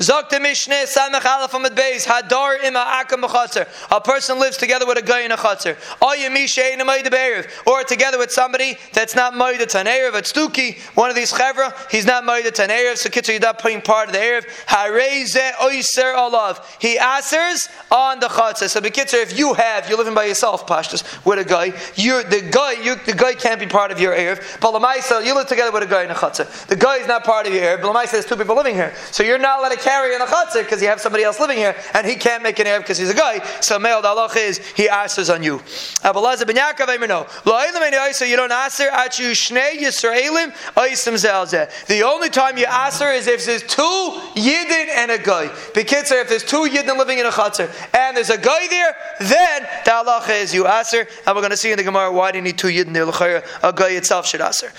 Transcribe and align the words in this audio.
Zok 0.00 0.30
the 0.30 0.36
Mishneh 0.36 0.84
Samech 0.84 1.26
Aleph 1.26 1.52
Amid 1.52 1.72
Beis 1.72 2.06
Hadar 2.06 2.64
Ima 2.64 3.04
Akam 3.04 3.22
B'Chatzar. 3.22 3.68
A 3.90 4.00
person 4.00 4.38
lives 4.38 4.56
together 4.56 4.86
with 4.86 4.96
a 4.96 5.02
guy 5.02 5.20
in 5.20 5.30
a 5.30 5.36
chatzar. 5.36 5.76
Or 7.66 7.84
together 7.84 8.16
with 8.16 8.32
somebody 8.32 8.78
that's 8.94 9.14
not 9.14 9.34
Moida 9.34 9.66
to 9.66 9.78
an 9.78 9.84
Erev. 9.84 10.14
It's 10.14 10.32
Stuki, 10.32 10.78
one 10.96 11.10
of 11.10 11.16
these 11.16 11.30
Chevra, 11.30 11.74
he's 11.90 12.06
not 12.06 12.24
Moida 12.24 12.50
to 12.50 12.62
an 12.62 12.70
Erev. 12.70 12.96
So 12.96 13.10
Kitzur, 13.10 13.32
you're 13.32 13.40
not 13.40 13.58
putting 13.58 13.82
part 13.82 14.08
of 14.08 14.14
the 14.14 14.20
Erev. 14.20 14.46
Hareze 14.68 15.52
Oyser 15.56 16.16
Olav. 16.16 16.78
He 16.80 16.98
answers 16.98 17.68
on 17.90 18.20
the 18.20 18.28
chatzar. 18.28 18.70
So 18.70 18.80
Kitzur, 18.80 19.22
if 19.22 19.38
you 19.38 19.52
have, 19.52 19.86
you're 19.86 19.98
living 19.98 20.14
by 20.14 20.24
yourself, 20.24 20.66
Pashtas, 20.66 21.26
with 21.26 21.40
a 21.40 21.44
guy, 21.44 21.74
you're 21.96 22.22
the 22.22 22.40
guy, 22.40 22.72
you 22.72 22.94
the 23.04 23.12
guy 23.12 23.34
can't 23.34 23.60
be 23.60 23.66
part 23.66 23.90
of 23.90 24.00
your 24.00 24.14
Erev. 24.14 24.60
But 24.60 25.26
you 25.26 25.34
live 25.34 25.46
together 25.46 25.72
with 25.72 25.82
a 25.82 25.86
guy 25.86 26.04
in 26.04 26.10
a 26.10 26.14
chatzar. 26.14 26.66
The 26.68 26.76
guy 26.76 26.96
is 26.96 27.06
not 27.06 27.24
part 27.24 27.46
of 27.46 27.52
your 27.52 27.64
Erev. 27.64 27.82
But 27.82 27.94
Lamaisa, 27.94 28.12
there's 28.12 28.24
two 28.24 28.36
people 28.36 28.56
living 28.56 28.74
here. 28.74 28.94
So 29.10 29.22
you're 29.22 29.36
not 29.36 29.58
allowed 29.58 29.72
to 29.72 29.89
carry 29.90 30.14
in 30.14 30.22
a 30.22 30.26
chatzar 30.26 30.62
because 30.62 30.80
you 30.80 30.88
have 30.88 31.00
somebody 31.00 31.24
else 31.24 31.40
living 31.40 31.58
here 31.58 31.74
and 31.94 32.06
he 32.06 32.14
can't 32.14 32.42
make 32.44 32.58
an 32.60 32.66
Erev 32.66 32.80
because 32.80 32.98
he's 32.98 33.10
a 33.10 33.14
guy. 33.14 33.44
So 33.60 33.76
Mel, 33.78 34.00
the 34.02 34.08
halach 34.08 34.36
is 34.36 34.58
he 34.80 34.88
answers 34.88 35.28
on 35.28 35.42
you. 35.42 35.58
Abelazar 36.08 36.46
ben 36.46 36.56
Yaakov, 36.56 36.88
I 36.88 36.96
know. 37.06 37.26
You 38.30 38.36
don't 38.36 38.52
answer 38.52 38.88
at 38.88 39.18
you 39.18 39.30
shnei 39.32 39.78
Yisraelim 39.78 40.52
oisim 40.76 41.14
zelzeh. 41.14 41.86
The 41.86 42.02
only 42.04 42.30
time 42.30 42.56
you 42.56 42.66
answer 42.66 43.10
is 43.10 43.26
if 43.26 43.44
there's 43.44 43.64
two 43.64 43.98
yidden 44.36 44.86
and 45.00 45.10
a 45.10 45.18
guy. 45.18 45.48
Bekitzer, 45.74 46.20
if 46.22 46.28
there's 46.28 46.44
two 46.44 46.68
yidden 46.68 46.96
living 46.96 47.18
in 47.18 47.26
a 47.26 47.30
chatzar 47.30 47.68
and 47.92 48.16
there's 48.16 48.30
a 48.30 48.38
guy 48.38 48.68
there, 48.68 48.94
then 49.20 49.62
the 49.84 49.90
halacha 49.90 50.40
is 50.40 50.54
you 50.54 50.66
answer. 50.66 51.06
And 51.26 51.34
we're 51.34 51.42
going 51.42 51.50
to 51.50 51.56
see 51.56 51.72
in 51.72 51.78
the 51.78 51.84
Gemara 51.84 52.12
why 52.12 52.30
do 52.30 52.38
you 52.38 52.44
need 52.44 52.58
two 52.58 52.68
yidden 52.68 52.92
there? 52.92 53.08
A 53.62 53.72
guy 53.72 53.90
itself 53.90 54.26
should 54.26 54.40
answer. 54.40 54.72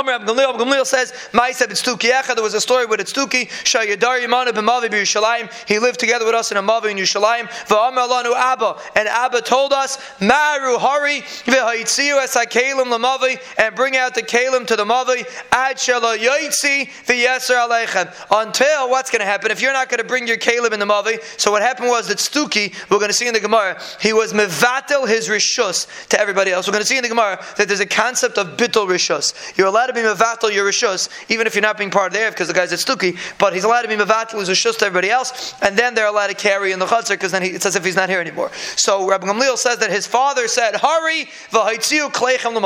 Amr 0.00 0.12
Ab 0.12 0.22
Gamliel, 0.22 0.56
Gamliel 0.56 0.86
says, 0.86 1.12
Ma'iseb 1.32 1.66
Itztuki 1.66 2.10
Echa, 2.10 2.34
there 2.34 2.42
was 2.42 2.54
a 2.54 2.60
story 2.60 2.86
with 2.86 3.00
Itztuki, 3.00 3.48
Shayadar 3.64 4.24
Yimana 4.24 4.48
b'Yushalayim, 4.48 5.52
he 5.68 5.78
lived 5.78 6.00
together 6.00 6.24
with 6.24 6.34
us 6.34 6.50
in 6.50 6.56
a 6.56 6.62
Mavi 6.62 6.92
in 6.92 6.96
Yushalayim, 6.96 7.50
v'Amr 7.66 8.08
Alanu 8.08 8.34
Abba, 8.34 8.78
and 8.96 9.06
Abba 9.06 9.42
told 9.42 9.74
us, 9.74 9.98
Ma'aru 10.20 10.78
Hari, 10.78 11.20
v'Haitziu 11.20 12.18
es 12.22 12.34
HaKelim 12.34 12.90
l'Mavi, 12.90 13.38
and 13.58 13.76
bring 13.76 13.94
out 13.94 14.14
the 14.14 14.22
Kalim 14.22 14.66
to 14.68 14.74
the 14.74 14.86
Mavi, 14.86 15.22
Ad 15.52 15.76
Shala 15.76 16.16
Yaitzi 16.16 16.88
v'Yeser 17.04 17.68
Aleichem, 17.68 18.10
until 18.30 18.88
what's 18.88 19.10
going 19.10 19.20
to 19.20 19.26
happen, 19.26 19.50
if 19.50 19.60
you're 19.60 19.74
not 19.74 19.90
going 19.90 19.98
to 19.98 20.04
bring 20.04 20.26
your 20.26 20.38
Kalim 20.38 20.72
in 20.72 20.80
the 20.80 20.86
Mavi, 20.86 21.22
so 21.38 21.50
what 21.50 21.60
happened 21.60 21.90
was 21.90 22.08
that 22.08 22.16
Stuki, 22.16 22.74
we're 22.90 22.96
going 22.96 23.10
to 23.10 23.14
see 23.14 23.28
in 23.28 23.34
the 23.34 23.40
Gemara, 23.40 23.78
he 24.00 24.14
was 24.14 24.32
mevatel 24.32 25.06
his 25.06 25.28
rishus 25.28 26.08
to 26.08 26.18
everybody 26.18 26.52
else. 26.52 26.66
We're 26.66 26.72
going 26.72 26.84
to 26.84 26.88
see 26.88 26.96
in 26.96 27.02
the 27.02 27.10
Gemara 27.10 27.44
that 27.58 27.68
there's 27.68 27.80
a 27.80 27.86
concept 27.86 28.38
of 28.38 28.56
bittul 28.56 28.88
rishus. 28.88 29.34
You're 29.58 29.66
allowed 29.66 29.89
to 29.90 29.94
be 29.94 30.06
mevatel 30.06 30.52
your 30.52 30.68
rishus, 30.68 31.08
even 31.28 31.46
if 31.46 31.54
you're 31.54 31.62
not 31.62 31.78
being 31.78 31.90
part 31.90 32.08
of 32.08 32.12
there, 32.12 32.30
because 32.30 32.48
the 32.48 32.54
guy's 32.54 32.72
at 32.72 32.78
stuki. 32.78 33.16
But 33.38 33.52
he's 33.52 33.64
allowed 33.64 33.82
to 33.82 33.88
be 33.88 33.96
mevatel 33.96 34.38
his 34.38 34.48
rishus 34.48 34.78
to 34.78 34.86
everybody 34.86 35.10
else, 35.10 35.54
and 35.62 35.76
then 35.76 35.94
they're 35.94 36.06
allowed 36.06 36.28
to 36.28 36.34
carry 36.34 36.72
in 36.72 36.78
the 36.78 36.86
chutzner 36.86 37.10
because 37.10 37.32
then 37.32 37.42
he, 37.42 37.50
it's 37.50 37.66
as 37.66 37.76
if 37.76 37.84
he's 37.84 37.96
not 37.96 38.08
here 38.08 38.20
anymore. 38.20 38.50
So 38.76 39.08
Rabbi 39.08 39.26
Gamliel 39.26 39.56
says 39.56 39.78
that 39.78 39.90
his 39.90 40.06
father 40.06 40.48
said, 40.48 40.76
"Hurry, 40.76 41.26
v'haitziu 41.50 42.10
kleichem 42.10 42.60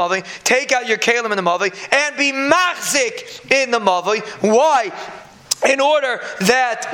take 0.44 0.72
out 0.72 0.86
your 0.86 0.98
kalim 0.98 1.30
in 1.30 1.36
the 1.36 1.42
mavi, 1.42 1.74
and 1.92 2.16
be 2.16 2.32
machzik 2.32 3.50
in 3.50 3.70
the 3.70 3.80
mavi." 3.80 4.20
Why? 4.42 4.92
In 5.64 5.80
order 5.80 6.20
that 6.40 6.88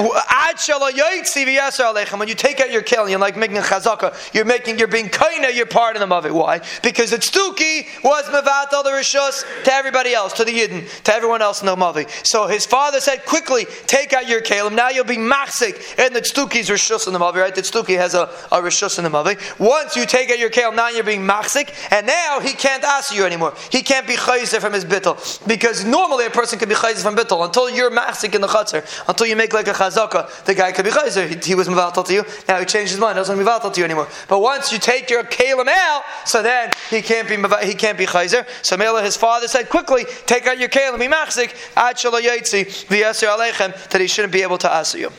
when 2.19 2.29
you 2.29 2.35
take 2.35 2.61
out 2.61 2.71
your 2.71 2.83
killing, 2.83 3.11
you're 3.11 3.19
like 3.19 3.37
making 3.37 3.59
a 3.59 3.61
chazaka, 3.61 4.35
you're 4.35 4.45
making, 4.45 4.79
you're 4.79 4.89
being 4.89 5.09
kaina, 5.09 5.55
you're 5.55 5.67
part 5.67 5.97
of 5.97 6.01
the 6.01 6.07
mavi. 6.07 6.31
Why? 6.31 6.61
Because 6.83 7.11
the 7.11 7.17
tztuki 7.17 7.87
was 8.05 8.25
mevatel 8.27 8.85
the 8.85 8.91
rishus 8.91 9.45
to 9.65 9.73
everybody 9.73 10.15
else, 10.15 10.33
to 10.35 10.45
the 10.45 10.53
yidden, 10.53 11.03
to 11.03 11.15
everyone 11.15 11.43
else 11.43 11.61
in 11.61 11.67
the 11.67 11.77
mavi. 11.77 12.09
So 12.27 12.47
his 12.47 12.67
father 12.67 13.01
said, 13.01 13.25
quickly 13.27 13.67
take 13.87 14.13
out 14.13 14.29
your 14.29 14.41
kalim. 14.41 14.75
Now 14.75 14.91
you'll 14.91 15.05
be 15.05 15.17
machzik 15.17 15.99
and 15.99 16.15
the 16.15 16.21
tztuki's 16.21 16.69
rishus 16.69 17.07
in 17.07 17.13
the 17.13 17.19
mavi. 17.19 17.37
Right? 17.37 17.55
The 17.55 17.63
tztuki 17.63 17.97
has 17.97 18.15
a, 18.15 18.23
a 18.53 18.61
rishus 18.61 18.99
in 18.99 19.05
the 19.05 19.11
mavi. 19.11 19.37
Once 19.59 19.97
you 19.97 20.07
take 20.07 20.31
out 20.31 20.39
your 20.39 20.51
kalim, 20.51 20.77
now 20.77 20.89
you're 20.89 21.05
being 21.05 21.27
machzik, 21.27 21.75
and 21.91 22.07
now 22.07 22.41
he 22.41 22.53
can't 22.53 22.85
ask 22.85 23.15
you 23.15 23.25
anymore. 23.25 23.55
He 23.71 23.83
can't 23.83 24.07
be 24.07 24.15
chayzer 24.15 24.61
from 24.61 24.73
his 24.73 24.85
bittel 24.85 25.47
because 25.47 25.85
normally 25.85 26.27
a 26.27 26.31
person 26.31 26.59
can 26.59 26.69
be 26.69 26.75
chayzer 26.75 27.03
from 27.03 27.17
bittel 27.17 27.45
until 27.45 27.69
you're 27.69 27.91
machzik 27.91 28.35
in 28.35 28.41
the 28.41 28.49
chutzner, 28.61 29.09
until 29.09 29.27
you 29.27 29.37
make 29.37 29.53
like 29.53 29.69
a 29.69 29.73
chazaka, 29.73 30.45
the 30.45 30.55
guy 30.55 30.73
could 30.73 30.85
be 30.85 30.91
chayzer. 30.91 31.29
He, 31.29 31.51
he, 31.51 31.55
was 31.55 31.69
mivatal 31.69 32.05
to 32.07 32.13
you. 32.13 32.25
Now 32.49 32.59
he 32.61 32.67
changed 32.67 32.93
his 32.93 33.01
mind. 33.01 33.17
He 33.17 33.21
doesn't 33.21 33.39
mivatal 33.39 33.73
to 33.73 33.81
you 33.81 33.85
anymore. 33.85 34.09
But 34.29 34.41
once 34.41 34.73
you 34.73 34.79
take 34.79 35.11
your 35.11 35.25
kalim 35.25 35.69
out, 35.69 36.03
so 36.25 36.43
then 36.43 36.71
he 36.89 37.03
can't 37.03 37.29
be 37.29 37.37
he 37.67 37.75
can't 37.75 37.99
be 37.99 38.07
chayzer. 38.07 38.47
So 38.63 38.77
Mela, 38.77 39.03
his 39.03 39.17
father 39.17 39.49
said, 39.49 39.69
quickly 39.69 40.05
take 40.27 40.47
out 40.47 40.59
your 40.59 40.69
kalim, 40.69 40.99
be 40.99 41.07
machzik, 41.07 41.55
ad 41.77 41.97
shalayitzi 41.97 42.87
v'yaser 42.87 43.29
alechem, 43.29 43.91
that 43.91 44.01
he 44.01 44.07
shouldn't 44.07 44.33
be 44.33 44.43
able 44.43 44.59
to 44.59 44.73
ask 44.73 44.97
you. 44.97 45.11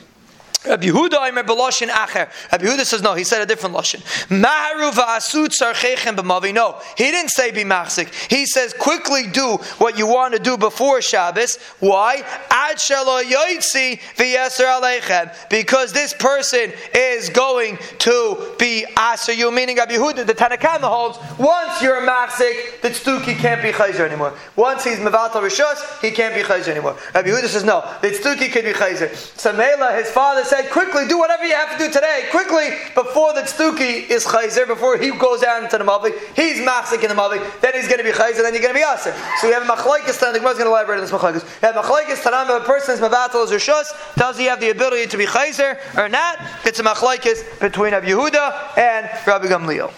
Rabbi 0.63 0.87
Yehuda 0.87 1.43
Beloshin 1.43 1.89
Acher. 1.89 2.29
Rabbi 2.51 2.65
Yehuda 2.65 2.85
says 2.85 3.01
no. 3.01 3.15
He 3.15 3.23
said 3.23 3.41
a 3.41 3.47
different 3.47 3.75
lashon. 3.75 4.01
Maharu 4.27 4.91
va'asut 4.91 5.47
tzarchechem 5.47 6.15
b'mavi. 6.15 6.53
No, 6.53 6.79
he 6.95 7.05
didn't 7.05 7.31
say 7.31 7.49
be 7.49 7.63
machzik. 7.63 8.13
He 8.29 8.45
says 8.45 8.71
quickly 8.73 9.25
do 9.25 9.57
what 9.79 9.97
you 9.97 10.05
want 10.05 10.35
to 10.35 10.39
do 10.39 10.57
before 10.57 11.01
Shabbos. 11.01 11.57
Why? 11.79 12.21
Ad 12.51 12.77
shelo 12.77 13.23
yoitzi 13.23 13.99
v'yeser 14.15 14.79
aleichem. 14.79 15.33
Because 15.49 15.93
this 15.93 16.13
person 16.13 16.71
is 16.93 17.29
going 17.29 17.79
to 17.99 18.53
be 18.59 18.85
aser 19.13 19.33
you. 19.33 19.51
Meaning 19.51 19.77
Rabbi 19.77 19.93
Yehuda, 19.93 20.27
the 20.27 20.35
Tanakhama 20.35 20.81
holds. 20.81 21.17
Once 21.39 21.81
you're 21.81 22.03
a 22.03 22.07
machzik, 22.07 22.81
the 22.81 22.89
tztuki 22.89 23.35
can't 23.35 23.63
be 23.63 23.71
chayzer 23.71 24.01
anymore. 24.01 24.37
Once 24.55 24.83
he's 24.83 24.99
mevatel 24.99 25.41
rishus, 25.41 26.01
he 26.01 26.11
can't 26.11 26.35
be 26.35 26.41
chayzer 26.41 26.67
anymore. 26.67 26.97
Rabbi 27.15 27.29
Yehuda 27.29 27.47
says 27.47 27.63
no. 27.63 27.81
The 28.03 28.09
tztuki 28.09 28.51
can 28.51 28.63
be 28.63 28.73
chayzer. 28.73 29.09
Samela, 29.09 29.97
his 29.97 30.11
father 30.11 30.43
said, 30.51 30.69
quickly, 30.69 31.07
do 31.07 31.17
whatever 31.17 31.45
you 31.45 31.55
have 31.55 31.71
to 31.71 31.77
do 31.77 31.89
today, 31.89 32.27
quickly, 32.29 32.71
before 32.93 33.31
the 33.33 33.39
Stuki 33.43 34.09
is 34.09 34.25
Chayzer, 34.25 34.67
before 34.67 34.97
he 34.97 35.09
goes 35.11 35.39
down 35.39 35.63
into 35.63 35.77
the 35.77 35.83
Mavi, 35.85 36.11
he's 36.35 36.59
Machzik 36.59 37.01
in 37.01 37.07
the 37.07 37.15
Mavi, 37.15 37.39
then 37.61 37.73
he's 37.73 37.87
going 37.87 37.99
to 37.99 38.03
be 38.03 38.11
Chayzer, 38.11 38.43
then 38.43 38.51
you're 38.51 38.61
going 38.61 38.75
to 38.75 38.79
be 38.79 38.83
Aser. 38.83 39.15
So 39.39 39.47
we 39.47 39.53
have 39.53 39.63
Machlaikis 39.63 40.19
Tanam, 40.19 40.33
the 40.33 40.39
Gemara 40.39 40.51
is 40.51 40.57
going 40.57 40.67
to 40.67 40.75
elaborate 40.75 40.97
on 40.97 41.03
this 41.03 41.11
Machlaikis. 41.11 41.45
We 41.61 41.67
have 41.67 41.75
Machlaikis 41.75 42.21
Tanam, 42.21 42.53
if 42.53 42.63
a 42.63 42.65
person 42.65 42.95
is 42.95 42.99
Mavatal 42.99 43.45
as 43.45 43.51
Rishus, 43.51 44.15
does 44.17 44.37
he 44.37 44.43
have 44.43 44.59
the 44.59 44.71
ability 44.71 45.07
to 45.07 45.17
be 45.17 45.25
Chayzer 45.25 45.77
or 45.97 46.09
not? 46.09 46.37
It's 46.65 46.81
a 46.81 46.83
Machlaikis 46.83 47.61
between 47.61 47.93
Rabbi 47.93 48.07
Yehuda 48.07 48.77
and 48.77 49.09
Rabbi 49.25 49.47
Gamliel. 49.47 49.93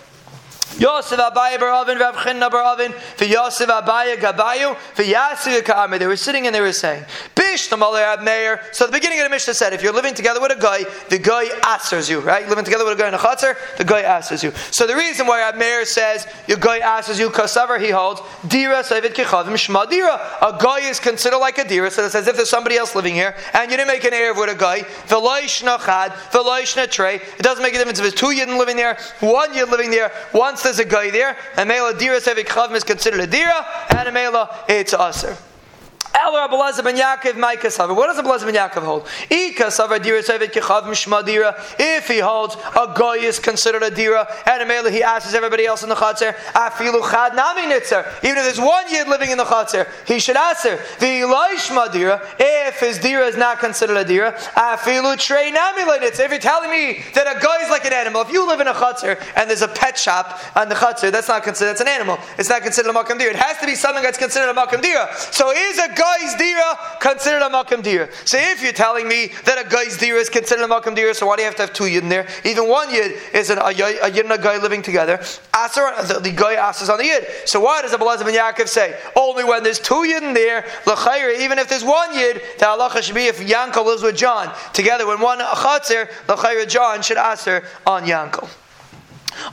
Yosef 0.79 1.19
Abaye 1.19 1.57
Baravin, 1.57 1.99
Rav 1.99 2.15
Chinna 2.15 2.49
Baravin, 2.49 2.93
for 2.93 3.25
Yosef 3.25 3.69
Abaye 3.69 4.15
Gabayu, 4.15 4.75
for 4.75 5.03
Ka'amir. 5.61 5.99
They 5.99 6.07
were 6.07 6.15
sitting 6.15 6.45
and 6.45 6.55
they 6.55 6.61
were 6.61 6.71
saying, 6.71 7.05
Bish 7.35 7.67
the 7.67 7.77
Maler 7.77 8.59
So 8.71 8.85
the 8.85 8.91
beginning 8.91 9.19
of 9.19 9.25
the 9.25 9.29
Mishnah 9.29 9.53
said, 9.53 9.73
if 9.73 9.83
you're 9.83 9.93
living 9.93 10.13
together 10.13 10.41
with 10.41 10.51
a 10.51 10.59
guy, 10.59 10.85
the 11.09 11.19
guy 11.19 11.45
answers 11.67 12.09
you, 12.09 12.19
right? 12.19 12.47
Living 12.47 12.65
together 12.65 12.85
with 12.85 12.97
a 12.97 13.01
guy 13.01 13.07
in 13.07 13.13
a 13.13 13.17
chutzner, 13.17 13.55
the 13.77 13.83
guy 13.83 14.01
answers 14.01 14.43
you. 14.43 14.51
So 14.71 14.87
the 14.87 14.95
reason 14.95 15.27
why 15.27 15.51
Abmeir 15.51 15.85
says 15.85 16.27
your 16.47 16.57
guy 16.57 16.77
answers 16.77 17.19
you, 17.19 17.29
kasavar 17.29 17.79
he 17.79 17.89
holds, 17.89 18.21
Dira 18.47 18.83
Savid 18.83 19.13
Kichavim 19.13 19.53
Shma 19.53 19.89
Dira. 19.89 20.19
A 20.41 20.57
guy 20.59 20.79
is 20.79 20.99
considered 20.99 21.39
like 21.39 21.57
a 21.57 21.67
Dira, 21.67 21.91
so 21.91 22.05
it's 22.05 22.15
as 22.15 22.27
if 22.27 22.35
there's 22.35 22.49
somebody 22.49 22.77
else 22.77 22.95
living 22.95 23.13
here, 23.13 23.35
and 23.53 23.69
you 23.71 23.77
didn't 23.77 23.89
make 23.89 24.03
an 24.03 24.11
Erev 24.11 24.39
with 24.39 24.49
a 24.49 24.55
guy. 24.55 24.81
Veloish 25.07 25.63
Nachad, 25.63 26.09
Veloish 26.31 26.73
Tre. 26.91 27.15
It 27.15 27.39
doesn't 27.39 27.63
make 27.63 27.73
a 27.73 27.77
difference 27.77 27.99
if 27.99 28.03
there's 28.03 28.13
two 28.13 28.27
Yidden 28.27 28.57
living 28.57 28.75
there, 28.75 28.97
one 29.19 29.53
Yid 29.53 29.69
living 29.69 29.91
there, 29.91 30.11
there's 30.63 30.79
a 30.79 30.85
guy 30.85 31.11
there, 31.11 31.37
and 31.57 31.67
Mela 31.67 31.97
Dira 31.97 32.19
Sevik 32.19 32.47
Chavim 32.47 32.75
is 32.75 32.83
considered 32.83 33.19
a 33.19 33.27
Dira, 33.27 33.65
and 33.89 34.13
Mela 34.13 34.49
it's 34.67 34.93
Aser. 34.93 35.37
El 36.15 36.31
Rabbi 36.31 36.53
Elazar 36.53 36.83
ben 36.83 36.95
Yaakov, 36.95 37.37
my 37.37 37.55
kasaver. 37.55 37.95
What 37.95 38.05
does 38.05 38.17
Rabbi 38.17 38.29
Elazar 38.29 38.45
ben 38.45 38.53
Yaakov 38.53 38.83
hold? 38.83 39.07
I 39.31 39.51
kasaver 39.57 40.01
dira 40.01 40.21
sevet 40.21 40.51
kechav 40.51 40.83
mishma 40.83 41.25
dira. 41.25 41.59
If 41.79 42.07
he 42.07 42.19
holds 42.19 42.55
a 42.75 42.93
goy 42.95 43.17
is 43.17 43.39
considered 43.39 43.81
a 43.81 43.89
dira, 43.89 44.27
and 44.45 44.61
a 44.61 44.65
mele 44.65 44.91
he 44.91 45.01
asks 45.01 45.33
everybody 45.33 45.65
else 45.65 45.81
in 45.81 45.89
the 45.89 45.95
chatzir, 45.95 46.35
afilu 46.53 47.01
chad 47.09 47.35
nami 47.35 47.63
nitzer. 47.63 48.07
Even 48.23 48.37
if 48.37 48.43
there's 48.43 48.59
one 48.59 48.85
yid 48.91 49.07
living 49.07 49.31
in 49.31 49.39
the 49.39 49.43
chatzir, 49.43 49.87
he 50.07 50.19
should 50.19 50.37
answer 50.37 50.79
the 50.99 51.21
ilishma 51.21 51.91
dira. 51.91 52.21
If 52.37 52.79
his 52.79 52.99
dira 52.99 53.25
is 53.25 53.35
not 53.35 53.57
considered 53.57 53.97
a 53.97 54.05
dira, 54.05 54.33
afilu 54.53 55.17
trei 55.17 55.49
nami 55.49 55.81
nitzer. 55.81 56.25
If 56.25 56.29
you're 56.29 56.39
telling 56.39 56.69
me 56.69 57.03
that 57.15 57.25
a 57.25 57.39
guy 57.39 57.62
animal, 57.91 58.21
if 58.21 58.31
you 58.31 58.47
live 58.47 58.61
in 58.61 58.67
a 58.67 58.73
chatzir 58.73 59.21
and 59.35 59.49
there's 59.49 59.61
a 59.61 59.67
pet 59.67 59.97
shop 59.97 60.39
on 60.55 60.69
the 60.69 60.75
chatzir, 60.75 61.11
that's 61.11 61.27
not 61.27 61.43
considered. 61.43 61.71
That's 61.71 61.81
an 61.81 61.87
animal. 61.89 62.17
It's 62.37 62.49
not 62.49 62.61
considered 62.61 62.91
a 62.91 62.93
makam 62.93 63.19
dira. 63.19 63.31
It 63.31 63.35
has 63.37 63.57
to 63.57 63.65
be 63.65 63.75
something 63.75 64.03
that's 64.03 64.17
considered 64.17 64.49
a 64.49 64.53
makam 64.53 64.81
dira. 64.81 65.09
So 65.15 65.51
is 65.51 65.79
a 65.79 65.89
guy's 65.89 66.35
dira 66.35 66.77
considered 67.01 67.41
a 67.41 67.49
makam 67.49 67.83
dira. 67.83 68.09
So 68.25 68.37
if 68.39 68.61
you're 68.61 68.71
telling 68.71 69.07
me 69.07 69.31
that 69.45 69.65
a 69.65 69.67
guy's 69.67 69.97
dira 69.97 70.19
is 70.19 70.29
considered 70.29 70.63
a 70.63 70.67
makam 70.67 70.95
dira, 70.95 71.13
so 71.13 71.27
why 71.27 71.35
do 71.35 71.41
you 71.41 71.47
have 71.47 71.55
to 71.55 71.63
have 71.63 71.73
two 71.73 71.87
yid 71.87 72.03
in 72.03 72.09
there? 72.09 72.27
Even 72.45 72.69
one 72.69 72.89
yid 72.91 73.19
is 73.33 73.49
an, 73.49 73.57
a, 73.57 73.63
a 73.63 74.09
yid 74.09 74.25
and 74.25 74.31
a 74.31 74.37
guy 74.37 74.57
living 74.61 74.81
together. 74.81 75.19
Aser, 75.55 75.91
the, 76.07 76.19
the 76.21 76.31
guy 76.31 76.53
asks 76.53 76.87
on 76.87 76.97
the 76.97 77.05
yid. 77.05 77.25
So 77.45 77.59
why 77.59 77.81
does 77.81 77.91
Abelazar 77.91 78.25
ben 78.25 78.35
Yaakov 78.35 78.67
say 78.67 78.97
only 79.15 79.43
when 79.43 79.63
there's 79.63 79.79
two 79.79 80.05
yid 80.05 80.23
in 80.23 80.33
there, 80.33 80.65
l'chayre, 80.85 81.39
even 81.41 81.57
if 81.57 81.67
there's 81.67 81.83
one 81.83 82.13
yid, 82.13 82.41
the 82.59 82.65
halacha 82.65 83.01
should 83.01 83.15
be 83.15 83.25
if 83.25 83.39
Yankel 83.39 83.85
lives 83.85 84.03
with 84.03 84.15
John 84.15 84.53
together. 84.73 85.07
When 85.07 85.19
one 85.19 85.39
chatzir, 85.39 86.07
l'chayre 86.27 86.67
John 86.67 87.01
should 87.01 87.17
aser 87.17 87.63
on 87.85 88.03
Yankel. 88.03 88.49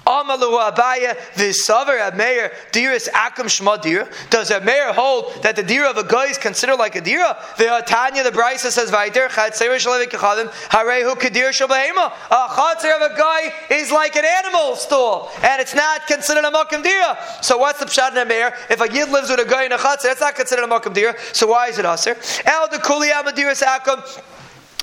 Amalu 0.06 0.70
Abaya 0.70 1.16
Visaver 1.34 2.10
Ameir 2.10 2.52
Diris 2.72 3.08
Akum 3.08 3.46
Shma 3.46 3.80
Dira. 3.80 4.08
Does 4.28 4.50
a 4.50 4.60
mayor 4.60 4.92
hold 4.92 5.42
that 5.42 5.56
the 5.56 5.62
dira 5.62 5.88
of 5.88 5.96
a 5.96 6.04
guy 6.04 6.26
is 6.26 6.38
considered 6.38 6.76
like 6.76 6.96
a 6.96 7.00
dira? 7.00 7.36
The 7.56 7.82
Tanya, 7.86 8.22
the 8.22 8.30
Brisa 8.30 8.70
says 8.70 8.90
Vaiter 8.90 9.28
Chatzer 9.28 9.74
Shalevik 9.76 10.10
Kachadim 10.10 10.48
Harehu 10.68 11.18
Kadir 11.18 11.50
Shabahema. 11.50 12.12
A 12.30 12.48
chatzer 12.48 12.94
of 12.96 13.12
a 13.12 13.16
guy 13.16 13.52
is 13.70 13.90
like 13.90 14.16
an 14.16 14.24
animal 14.24 14.76
stall, 14.76 15.30
and 15.42 15.60
it's 15.60 15.74
not 15.74 16.06
considered 16.06 16.44
a 16.44 16.50
makam 16.50 16.82
dira. 16.82 17.18
So 17.42 17.58
what's 17.58 17.78
the 17.78 17.86
pshat 17.86 18.12
in 18.12 18.18
a 18.18 18.24
mayor? 18.24 18.52
If 18.68 18.80
a 18.80 18.92
yid 18.92 19.08
lives 19.08 19.30
with 19.30 19.40
a 19.40 19.48
guy 19.48 19.64
in 19.64 19.72
a 19.72 19.78
chatzer, 19.78 20.02
that's 20.02 20.20
not 20.20 20.34
considered 20.34 20.64
a 20.64 20.68
makam 20.68 20.94
dira. 20.94 21.14
So 21.32 21.46
why 21.46 21.68
is 21.68 21.78
it 21.78 21.84
aser? 21.84 22.16
El 22.44 22.68
the 22.68 22.78
kuli 22.78 23.08
amadiras 23.08 23.62
akum. 23.62 24.22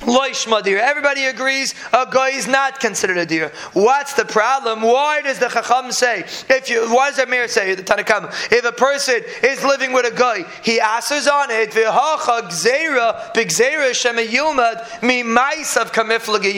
Loishma 0.00 0.62
deer. 0.62 0.78
Everybody 0.78 1.24
agrees 1.24 1.74
a 1.92 2.06
guy 2.10 2.30
is 2.30 2.46
not 2.46 2.78
considered 2.80 3.18
a 3.18 3.26
deer. 3.26 3.52
What's 3.72 4.14
the 4.14 4.24
problem? 4.24 4.82
Why 4.82 5.22
does 5.22 5.38
the 5.38 5.48
Chacham 5.48 5.90
say, 5.92 6.20
if 6.48 6.70
you, 6.70 6.88
why 6.94 7.08
does 7.10 7.18
the 7.18 7.26
Mir 7.26 7.48
say, 7.48 7.74
the 7.74 7.82
Tanakam, 7.82 8.32
if 8.52 8.64
a 8.64 8.72
person 8.72 9.20
is 9.42 9.62
living 9.64 9.92
with 9.92 10.06
a 10.06 10.16
guy, 10.16 10.44
he 10.62 10.78
asks 10.80 11.26
on 11.26 11.50
it, 11.50 11.72
v'hacha 11.72 12.42
gzeira, 12.48 13.34
b'gzeira 13.34 13.92
shema. 13.94 14.22
You 14.22 14.54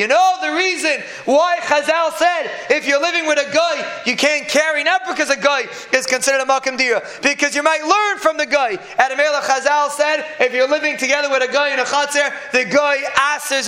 know 0.07 0.37
the 0.43 0.53
reason 0.57 1.03
why 1.25 1.59
Chazal 1.61 2.13
said, 2.13 2.51
if 2.71 2.87
you're 2.87 3.01
living 3.01 3.27
with 3.27 3.39
a 3.39 3.51
guy, 3.53 4.03
you 4.05 4.17
can't 4.17 4.47
carry, 4.49 4.85
not 4.85 5.03
because 5.09 5.31
a 5.31 5.37
guy 5.37 5.65
is 5.93 6.07
considered 6.07 6.43
a 6.43 6.45
makam 6.45 6.77
deer, 6.77 7.03
because 7.23 7.55
you 7.55 7.63
might 7.63 7.83
learn 7.83 8.19
from 8.19 8.37
the 8.37 8.47
guy. 8.47 8.71
And 8.71 9.13
Amela 9.13 9.41
Chazal 9.41 9.91
said, 9.91 10.27
if 10.41 10.53
you're 10.53 10.69
living 10.69 10.99
together 10.99 11.31
with 11.31 11.43
a 11.49 11.53
guy 11.53 11.73
in 11.73 11.79
a 11.79 11.85
chatzir, 11.85 12.33
the 12.53 12.65
guy 12.65 12.99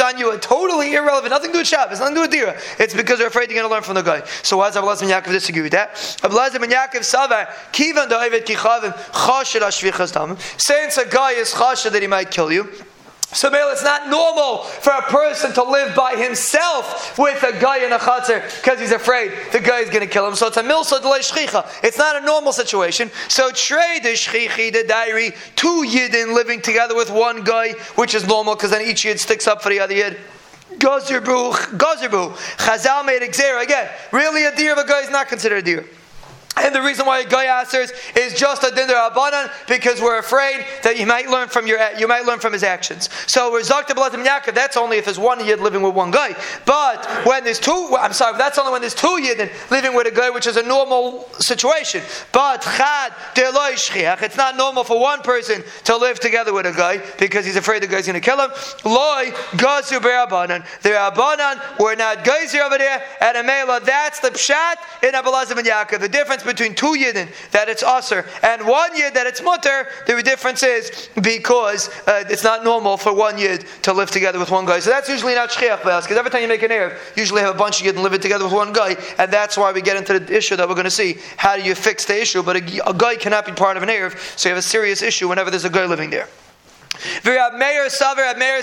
on 0.00 0.18
you 0.18 0.28
are 0.28 0.38
totally 0.38 0.94
irrelevant. 0.94 1.30
Nothing 1.30 1.50
to 1.50 1.52
do 1.52 1.58
with 1.60 1.68
Shabbos, 1.68 2.00
nothing 2.00 2.14
to 2.14 2.18
do 2.18 2.22
with 2.22 2.30
Dira. 2.30 2.58
It's 2.78 2.94
because 2.94 3.18
they're 3.18 3.28
afraid 3.28 3.48
they're 3.48 3.56
going 3.56 3.68
to 3.68 3.72
learn 3.72 3.82
from 3.82 3.94
the 3.94 4.02
guy. 4.02 4.24
So 4.42 4.56
why 4.56 4.70
does 4.70 4.76
Abelazar 4.76 5.00
ben 5.00 5.22
Yaakov 5.22 5.32
disagree 5.32 5.62
with 5.62 5.72
that? 5.72 5.94
Abelazar 5.94 6.60
ben 6.60 6.70
Yaakov 6.70 7.02
Savar, 7.02 7.46
Kivan 7.72 8.08
David 8.08 8.46
Kichavim, 8.46 8.92
Chashir 8.92 9.60
Ashvichas 9.60 10.12
Dam. 10.12 10.36
Since 10.56 10.98
a 10.98 11.08
guy 11.08 11.32
is 11.32 11.52
Chashir 11.52 11.90
that 11.92 12.02
he 12.02 12.08
might 12.08 12.30
kill 12.30 12.52
you, 12.52 12.68
so, 13.34 13.50
Mel, 13.50 13.70
it's 13.70 13.82
not 13.82 14.10
normal 14.10 14.58
for 14.58 14.92
a 14.92 15.02
person 15.02 15.54
to 15.54 15.62
live 15.62 15.96
by 15.96 16.16
himself 16.16 17.18
with 17.18 17.42
a 17.42 17.58
guy 17.58 17.78
in 17.78 17.92
a 17.92 17.98
chatzar 17.98 18.44
because 18.60 18.78
he's 18.78 18.92
afraid 18.92 19.32
the 19.52 19.60
guy 19.60 19.80
is 19.80 19.88
going 19.88 20.06
to 20.06 20.06
kill 20.06 20.26
him. 20.28 20.34
So 20.34 20.48
it's 20.48 20.58
a 20.58 20.62
milsa 20.62 21.00
shchicha. 21.00 21.66
It's 21.82 21.96
not 21.96 22.22
a 22.22 22.26
normal 22.26 22.52
situation. 22.52 23.10
So 23.28 23.50
trade 23.50 24.02
the 24.02 24.12
the 24.70 24.84
diary, 24.86 25.32
two 25.56 25.84
yidden 25.86 26.34
living 26.34 26.60
together 26.60 26.94
with 26.94 27.10
one 27.10 27.42
guy, 27.42 27.72
which 27.94 28.14
is 28.14 28.26
normal 28.26 28.54
because 28.54 28.70
then 28.70 28.82
each 28.82 29.04
yid 29.06 29.18
sticks 29.18 29.46
up 29.46 29.62
for 29.62 29.70
the 29.70 29.80
other 29.80 29.94
yid. 29.94 30.18
Gazerbu, 30.74 31.52
Gazerbu. 31.78 32.32
Chazal 32.58 33.06
made 33.06 33.22
a 33.22 33.30
again. 33.60 33.90
Really, 34.10 34.44
a 34.44 34.54
deer 34.54 34.72
of 34.72 34.78
a 34.78 34.86
guy 34.86 35.00
is 35.00 35.10
not 35.10 35.28
considered 35.28 35.58
a 35.58 35.62
deer. 35.62 35.86
And 36.62 36.74
the 36.74 36.82
reason 36.82 37.06
why 37.06 37.24
guy 37.24 37.60
answers 37.60 37.92
is 38.16 38.34
just 38.34 38.62
a 38.62 38.66
dinder 38.68 38.94
abanan 38.94 39.50
because 39.68 40.00
we're 40.00 40.18
afraid 40.18 40.64
that 40.82 40.98
you 40.98 41.06
might 41.06 41.28
learn 41.28 41.48
from 41.48 41.66
your 41.66 41.78
you 41.98 42.06
might 42.08 42.24
learn 42.24 42.38
from 42.38 42.52
his 42.52 42.62
actions. 42.62 43.08
So 43.26 43.50
we're 43.50 43.60
zakta 43.60 43.94
blatim 43.94 44.24
yaakov. 44.24 44.54
That's 44.54 44.76
only 44.76 44.98
if 44.98 45.04
there's 45.04 45.18
one 45.18 45.44
yid 45.44 45.60
living 45.60 45.82
with 45.82 45.94
one 45.94 46.10
guy. 46.10 46.36
But 46.64 47.06
when 47.24 47.44
there's 47.44 47.58
two, 47.60 47.96
I'm 47.98 48.12
sorry, 48.12 48.38
that's 48.38 48.58
only 48.58 48.72
when 48.72 48.80
there's 48.80 48.94
two 48.94 49.20
yid 49.20 49.50
living 49.70 49.94
with 49.94 50.06
a 50.06 50.10
guy, 50.10 50.30
which 50.30 50.46
is 50.46 50.56
a 50.56 50.62
normal 50.62 51.28
situation. 51.38 52.02
But 52.32 52.62
chad 52.62 53.12
it's 53.34 54.36
not 54.36 54.56
normal 54.56 54.84
for 54.84 55.00
one 55.00 55.20
person 55.22 55.62
to 55.84 55.96
live 55.96 56.20
together 56.20 56.52
with 56.52 56.66
a 56.66 56.72
guy 56.72 57.02
because 57.18 57.44
he's 57.44 57.56
afraid 57.56 57.82
the 57.82 57.86
guy's 57.86 58.06
going 58.06 58.20
to 58.20 58.20
kill 58.20 58.40
him. 58.40 58.50
Loy 58.84 59.30
gazu 59.52 60.00
be'abanan. 60.00 60.64
The 60.82 60.90
abanan 60.90 61.78
were 61.78 61.96
not 61.96 62.24
guys 62.24 62.54
over 62.54 62.78
there 62.78 63.02
at 63.20 63.36
a. 63.36 63.42
That's 63.84 64.20
the 64.20 64.30
pshat 64.30 64.76
in 65.02 65.12
Abelazim 65.12 65.58
and 65.58 65.66
Yaakov. 65.66 66.00
The 66.00 66.08
difference 66.08 66.44
between 66.52 66.74
two 66.74 66.94
yidden 66.94 67.28
that 67.50 67.68
it's 67.68 67.82
usr 67.82 68.26
and 68.42 68.66
one 68.66 68.96
yid 68.96 69.14
that 69.14 69.26
it's 69.26 69.42
mutter. 69.42 69.86
The 70.06 70.22
difference 70.22 70.62
is 70.62 71.08
because 71.20 71.88
uh, 72.06 72.24
it's 72.28 72.44
not 72.44 72.64
normal 72.64 72.96
for 72.96 73.12
one 73.12 73.38
yid 73.38 73.64
to 73.82 73.92
live 73.92 74.10
together 74.10 74.38
with 74.38 74.50
one 74.50 74.66
guy. 74.66 74.78
So 74.78 74.90
that's 74.90 75.08
usually 75.08 75.34
not 75.34 75.50
shchiach 75.50 75.78
because 75.82 76.16
every 76.16 76.30
time 76.30 76.42
you 76.42 76.48
make 76.48 76.62
an 76.62 76.70
erev, 76.70 76.98
usually 77.16 77.42
have 77.42 77.54
a 77.54 77.58
bunch 77.58 77.80
of 77.80 77.86
yidden 77.86 78.02
living 78.02 78.20
together 78.20 78.44
with 78.44 78.52
one 78.52 78.72
guy, 78.72 78.96
and 79.18 79.32
that's 79.32 79.56
why 79.56 79.72
we 79.72 79.82
get 79.82 79.96
into 79.96 80.18
the 80.18 80.36
issue 80.36 80.56
that 80.56 80.68
we're 80.68 80.74
going 80.74 80.84
to 80.84 80.90
see. 80.90 81.16
How 81.36 81.56
do 81.56 81.62
you 81.62 81.74
fix 81.74 82.04
the 82.04 82.20
issue? 82.20 82.42
But 82.42 82.56
a, 82.56 82.88
a 82.88 82.94
guy 82.94 83.16
cannot 83.16 83.46
be 83.46 83.52
part 83.52 83.76
of 83.76 83.82
an 83.82 83.88
erev, 83.88 84.18
so 84.38 84.48
you 84.48 84.54
have 84.54 84.64
a 84.64 84.66
serious 84.66 85.02
issue 85.02 85.28
whenever 85.28 85.50
there's 85.50 85.64
a 85.64 85.70
guy 85.70 85.86
living 85.86 86.10
there. 86.10 86.28
Meir 87.24 87.88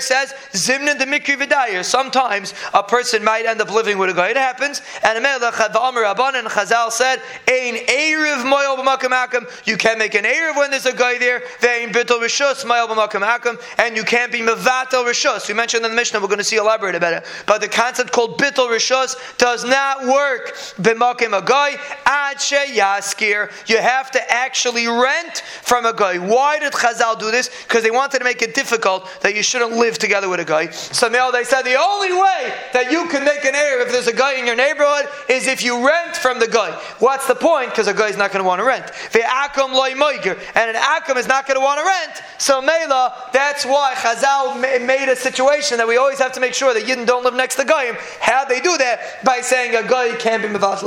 says 0.00 0.34
Zimnin 0.52 0.98
the 0.98 1.04
Mikri 1.04 1.36
Vidayir. 1.36 1.84
Sometimes 1.84 2.54
a 2.74 2.82
person 2.82 3.22
might 3.24 3.46
end 3.46 3.60
up 3.60 3.70
living 3.70 3.98
with 3.98 4.10
a 4.10 4.14
guy. 4.14 4.30
It 4.30 4.36
happens. 4.36 4.82
And 5.02 5.18
and 5.24 6.48
Chazal 6.48 6.90
said, 6.90 7.20
Ein 7.48 7.74
Erev 7.86 8.44
Moyel 8.44 8.76
B'Makam 8.78 9.66
You 9.66 9.76
can't 9.76 9.98
make 9.98 10.14
an 10.14 10.24
Erev 10.24 10.56
when 10.56 10.70
there's 10.70 10.86
a 10.86 10.94
guy 10.94 11.18
there. 11.18 11.42
Vein 11.60 11.90
Bittel 11.90 12.20
Rishus 12.20 12.64
Moyel 12.64 12.88
B'Makam 12.88 13.60
And 13.78 13.96
you 13.96 14.04
can't 14.04 14.32
be 14.32 14.40
Mevatel 14.40 15.04
Rishus. 15.04 15.48
We 15.48 15.54
mentioned 15.54 15.84
in 15.84 15.90
the 15.90 15.96
Mishnah. 15.96 16.20
We're 16.20 16.26
going 16.26 16.38
to 16.38 16.44
see 16.44 16.56
elaborate 16.56 16.94
about 16.94 17.12
it. 17.14 17.26
But 17.46 17.60
the 17.60 17.68
concept 17.68 18.12
called 18.12 18.38
Bittel 18.38 18.68
Rishus 18.68 19.16
does 19.38 19.64
not 19.64 20.06
work. 20.06 20.54
B'Makim 20.80 21.36
a 21.36 21.44
guy 21.44 21.76
Ad 22.06 22.36
Yaskir. 22.38 23.50
You 23.68 23.78
have 23.78 24.10
to 24.12 24.32
actually 24.32 24.86
rent 24.86 25.42
from 25.62 25.86
a 25.86 25.92
guy. 25.92 26.18
Why 26.18 26.58
did 26.58 26.72
Chazal 26.72 27.18
do 27.18 27.30
this? 27.30 27.50
Because 27.64 27.82
they 27.82 27.90
wanted 27.90 28.18
to 28.18 28.24
make 28.24 28.29
it 28.42 28.54
difficult 28.54 29.08
that 29.20 29.34
you 29.34 29.42
shouldn't 29.42 29.72
live 29.72 29.98
together 29.98 30.28
with 30.28 30.40
a 30.40 30.44
guy. 30.44 30.70
So 30.70 31.08
now 31.08 31.30
they 31.30 31.44
said 31.44 31.62
the 31.62 31.78
only 31.78 32.12
way 32.12 32.54
that 32.72 32.90
you 32.90 33.08
can 33.08 33.24
make 33.24 33.44
an 33.44 33.54
heir 33.54 33.80
if 33.80 33.90
there's 33.90 34.06
a 34.06 34.14
guy 34.14 34.38
in 34.38 34.46
your 34.46 34.56
neighborhood 34.56 35.08
is 35.28 35.46
if 35.46 35.62
you 35.62 35.86
rent 35.86 36.16
from 36.16 36.38
the 36.38 36.48
guy. 36.48 36.70
What's 36.98 37.26
the 37.26 37.34
point? 37.34 37.70
Because 37.70 37.88
a 37.88 37.94
guy's 37.94 38.16
not 38.16 38.32
going 38.32 38.42
to 38.42 38.48
want 38.48 38.60
to 38.60 38.64
rent. 38.64 38.86
The 39.12 39.20
akum 39.20 39.72
loy 39.72 39.90
and 39.90 40.76
an 40.76 40.76
akum 40.76 41.16
is 41.16 41.26
not 41.26 41.46
going 41.46 41.58
to 41.58 41.64
want 41.64 41.78
to 41.80 41.84
rent. 41.84 42.22
So 42.38 42.62
Mela, 42.62 43.28
that's 43.32 43.64
why 43.64 43.94
Chazal 43.96 44.60
made 44.60 45.08
a 45.08 45.16
situation 45.16 45.78
that 45.78 45.88
we 45.88 45.96
always 45.96 46.18
have 46.18 46.32
to 46.32 46.40
make 46.40 46.54
sure 46.54 46.72
that 46.72 46.84
Yidden 46.84 47.06
don't 47.06 47.24
live 47.24 47.34
next 47.34 47.56
to 47.56 47.64
Goyim. 47.64 47.96
How 48.20 48.44
they 48.44 48.60
do 48.60 48.76
that? 48.78 49.24
By 49.24 49.40
saying 49.40 49.74
a 49.74 49.86
guy 49.86 50.14
can't 50.16 50.42
be 50.42 50.48
Mevatel 50.48 50.80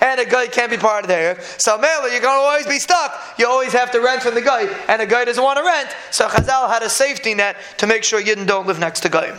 and 0.00 0.20
a 0.20 0.24
guy 0.24 0.46
can't 0.46 0.70
be 0.70 0.76
part 0.76 1.04
of 1.04 1.08
there. 1.08 1.40
So 1.58 1.78
Mela, 1.78 2.10
you're 2.10 2.20
going 2.20 2.38
to 2.38 2.44
always 2.44 2.66
be 2.66 2.78
stuck. 2.78 3.18
You 3.38 3.46
always 3.46 3.72
have 3.72 3.90
to 3.92 4.00
rent 4.00 4.22
from 4.22 4.34
the 4.34 4.42
guy, 4.42 4.64
and 4.88 5.00
the 5.00 5.06
guy 5.06 5.24
doesn't 5.24 5.42
want 5.42 5.58
to 5.58 5.64
rent. 5.64 5.88
So 6.10 6.28
Chazal 6.28 6.71
had 6.72 6.82
a 6.82 6.88
safety 6.88 7.34
net 7.34 7.56
to 7.76 7.86
make 7.86 8.02
sure 8.02 8.20
Yidden 8.20 8.46
don't 8.46 8.66
live 8.66 8.78
next 8.78 9.00
to 9.00 9.10
Goyim. 9.10 9.36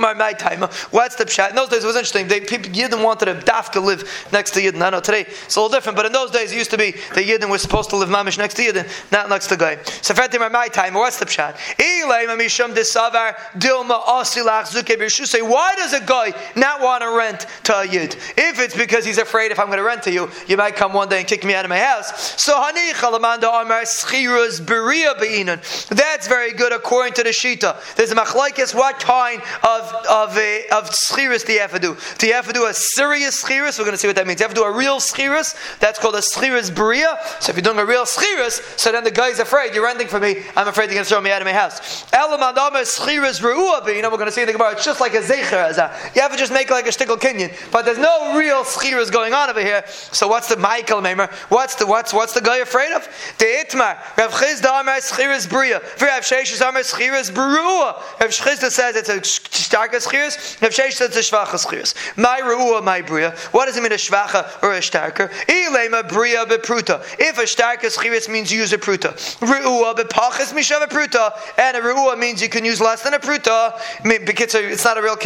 My 0.00 0.32
time. 0.32 0.62
What's 0.90 1.16
the 1.16 1.24
pshat? 1.24 1.50
In 1.50 1.56
those 1.56 1.68
days, 1.68 1.84
it 1.84 1.86
was 1.86 1.96
interesting. 1.96 2.28
They, 2.28 2.40
people, 2.40 2.70
Yidden 2.70 3.02
wanted 3.02 3.28
to 3.72 3.80
live 3.80 4.28
next 4.32 4.52
to 4.52 4.60
Yidden. 4.60 4.82
I 4.82 4.90
know 4.90 5.00
today 5.00 5.22
it's 5.22 5.56
a 5.56 5.60
little 5.60 5.74
different, 5.74 5.96
but 5.96 6.06
in 6.06 6.12
those 6.12 6.30
days, 6.30 6.52
it 6.52 6.56
used 6.56 6.70
to 6.70 6.78
be 6.78 6.92
that 6.92 7.24
Yidden 7.24 7.50
were 7.50 7.58
supposed 7.58 7.90
to 7.90 7.96
live 7.96 8.08
mamish 8.08 8.38
next 8.38 8.54
to 8.54 8.62
Yidden, 8.62 8.88
not 9.12 9.28
next 9.28 9.48
to 9.48 9.56
guy. 9.56 9.78
So, 10.02 10.14
my 10.14 10.68
time. 10.68 10.94
What's 10.94 11.18
the 11.18 11.26
pshat? 11.26 11.56
Why 15.48 15.74
does 15.76 15.92
a 15.92 16.00
guy 16.04 16.32
not 16.56 16.80
want 16.80 17.02
to 17.02 17.10
rent 17.10 17.46
to 17.64 17.78
a 17.78 17.86
Yid? 17.86 18.14
If 18.36 18.60
it's 18.60 18.76
because 18.76 19.04
he's 19.04 19.18
afraid 19.18 19.50
if 19.50 19.58
I'm 19.58 19.66
going 19.66 19.78
to 19.78 19.84
rent 19.84 20.02
to 20.04 20.12
you, 20.12 20.30
you 20.46 20.56
might 20.56 20.76
come 20.76 20.92
one 20.92 21.08
day 21.08 21.18
and 21.18 21.26
kick 21.26 21.44
me 21.44 21.54
out 21.54 21.64
of 21.64 21.68
my 21.68 21.78
house. 21.78 22.40
So, 22.40 22.54
that's 25.90 26.28
very 26.28 26.52
good 26.52 26.72
according 26.72 27.14
to 27.14 27.22
the 27.22 27.30
Shita. 27.30 27.94
There's 27.96 28.12
a 28.12 28.14
machlaikis, 28.14 28.74
what 28.74 28.98
kind 28.98 29.42
of 29.62 29.94
of 30.08 30.36
a, 30.36 30.66
of 30.68 30.90
schiris 30.90 31.46
you 31.48 31.60
have 31.60 31.72
to 32.46 32.52
do? 32.52 32.66
A 32.66 32.74
serious 32.74 33.42
schiris? 33.42 33.78
We're 33.78 33.84
going 33.84 33.92
to 33.92 33.98
see 33.98 34.06
what 34.06 34.16
that 34.16 34.26
means. 34.26 34.40
You 34.40 34.44
have 34.44 34.54
to 34.54 34.60
do 34.60 34.64
a 34.64 34.72
real 34.72 34.98
schiris. 34.98 35.54
That's 35.78 35.98
called 35.98 36.14
a 36.14 36.20
schiris 36.20 36.74
bria. 36.74 37.18
So 37.40 37.50
if 37.50 37.56
you're 37.56 37.62
doing 37.62 37.78
a 37.78 37.86
real 37.86 38.04
schiris, 38.04 38.78
so 38.78 38.92
then 38.92 39.04
the 39.04 39.10
guy's 39.10 39.38
afraid 39.38 39.74
you're 39.74 39.84
renting 39.84 40.08
from 40.08 40.22
me. 40.22 40.42
I'm 40.56 40.68
afraid 40.68 40.86
you're 40.86 40.94
going 40.94 41.04
to 41.04 41.08
throw 41.08 41.20
me 41.20 41.30
out 41.30 41.42
of 41.42 41.46
my 41.46 41.52
house. 41.52 42.04
Elamandama 42.10 42.82
schiris 42.82 43.40
beruah. 43.40 43.94
You 43.94 44.02
know 44.02 44.10
we're 44.10 44.16
going 44.16 44.28
to 44.28 44.32
see 44.32 44.42
in 44.42 44.46
the 44.46 44.52
Gemara. 44.52 44.72
It's 44.72 44.84
just 44.84 45.00
like 45.00 45.14
a 45.14 45.20
zecher. 45.20 45.68
You 46.14 46.22
have 46.22 46.32
to 46.32 46.38
just 46.38 46.52
make 46.52 46.70
like 46.70 46.86
a 46.86 46.90
shtickle 46.90 47.18
kinyan, 47.18 47.52
but 47.70 47.84
there's 47.84 47.98
no 47.98 48.36
real 48.36 48.64
schiris 48.64 49.10
going 49.10 49.34
on 49.34 49.50
over 49.50 49.60
here. 49.60 49.84
So 49.86 50.28
what's 50.28 50.48
the 50.48 50.56
Michael 50.56 51.00
Maimer? 51.00 51.30
What's 51.50 51.74
the 51.74 51.86
what's 51.86 52.12
what's 52.12 52.32
the 52.32 52.40
guy 52.40 52.58
afraid 52.58 52.92
of? 52.92 53.06
The 53.38 53.44
itmar. 53.44 53.98
Rav 54.16 54.32
Chisda 54.32 54.80
Amar 54.80 54.98
schiris 54.98 55.48
bria. 55.48 55.80
Rav 56.00 56.22
Sheshes 56.22 56.66
Amar 56.66 56.82
schiris 56.82 57.30
beruah. 57.30 58.20
Rav 58.20 58.30
Chisda 58.30 58.70
says 58.70 58.96
it's 58.96 59.08
a 59.08 59.20
starka 59.42 60.00
schiris. 60.04 60.60
Rav 60.60 60.70
Sheish 60.72 60.94
says 60.94 61.16
a 61.16 61.20
shvacha 61.20 61.58
schiris. 61.64 61.94
My 62.16 62.40
ruah, 62.42 62.82
my 62.82 63.00
bria. 63.02 63.32
What 63.52 63.66
does 63.66 63.76
it 63.76 63.82
mean 63.82 63.92
a 63.92 63.96
shvacha 63.96 64.62
or 64.62 64.72
a 64.74 64.80
starker? 64.80 65.30
Ilema 65.46 66.08
bria 66.08 66.44
bepruta. 66.46 67.02
If 67.18 67.38
a 67.38 67.42
starka 67.42 67.86
schiris 67.86 68.28
means 68.28 68.50
you 68.52 68.60
use 68.60 68.72
a 68.72 68.78
pruta. 68.78 69.14
Ruah 69.40 69.94
bepachas 69.94 70.52
mishav 70.52 70.86
pruta. 70.88 71.32
And 71.58 71.76
a 71.76 71.80
ruah 71.80 72.18
means 72.18 72.40
you 72.42 72.48
can 72.48 72.64
use 72.64 72.80
less 72.80 73.02
than 73.02 73.14
a 73.14 73.18
pruta. 73.18 73.74
Because 74.24 74.54
it's 74.54 74.84
not 74.84 74.96
a 74.96 75.02
real 75.02 75.16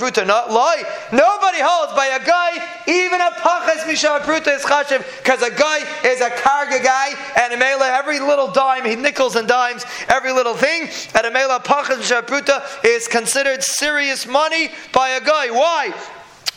pruta. 0.00 0.26
Not 0.26 0.50
lie. 0.50 0.82
Nobody 1.12 1.58
holds 1.60 1.92
by 1.94 2.06
a 2.06 2.24
guy, 2.24 2.52
even 2.86 3.20
a 3.20 3.30
pachas 3.38 3.84
mishav 3.84 4.20
pruta 4.20 4.54
is 4.56 4.62
chashiv, 4.62 5.04
because 5.18 5.42
a 5.42 5.50
guy 5.50 5.78
is 6.04 6.20
a 6.20 6.30
karga 6.30 6.82
guy, 6.82 7.14
and 7.36 7.52
a 7.52 7.56
mele, 7.56 7.82
every 7.82 8.20
little 8.20 8.50
dime, 8.50 8.84
he 8.84 8.96
nickels 8.96 9.36
and 9.36 9.46
dimes, 9.48 9.84
every 10.08 10.32
little 10.32 10.54
thing, 10.54 10.88
and 11.14 11.26
a 11.30 11.32
mela 11.32 11.60
pachas 11.60 11.98
mishav 11.98 12.84
is 12.84 13.08
considered 13.08 13.62
serious 13.62 14.26
money 14.26 14.70
by 14.92 15.10
a 15.10 15.20
guy. 15.20 15.50
Why? 15.50 15.94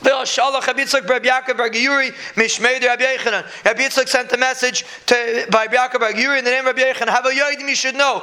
Rabbi 0.03 0.81
Yitzchak 0.81 1.09
Rabbi 1.09 1.27
Rabbi. 2.87 3.43
Rabbi 3.65 3.89
sent 3.89 4.33
a 4.33 4.37
message 4.37 4.85
to 5.05 5.45
by 5.49 5.65
Rabbi 5.65 5.75
Yaakov 5.75 5.99
Bar 5.99 6.11
Giyuri 6.11 6.39
in 6.39 6.45
the 6.45 6.51
name 6.51 6.67
of 6.67 6.75
Rabbi 6.75 6.91
Yechanan. 6.91 7.09
Have 7.09 7.25
a 7.25 7.29
yodim 7.29 7.69
you 7.69 7.75
should 7.75 7.95
know. 7.95 8.21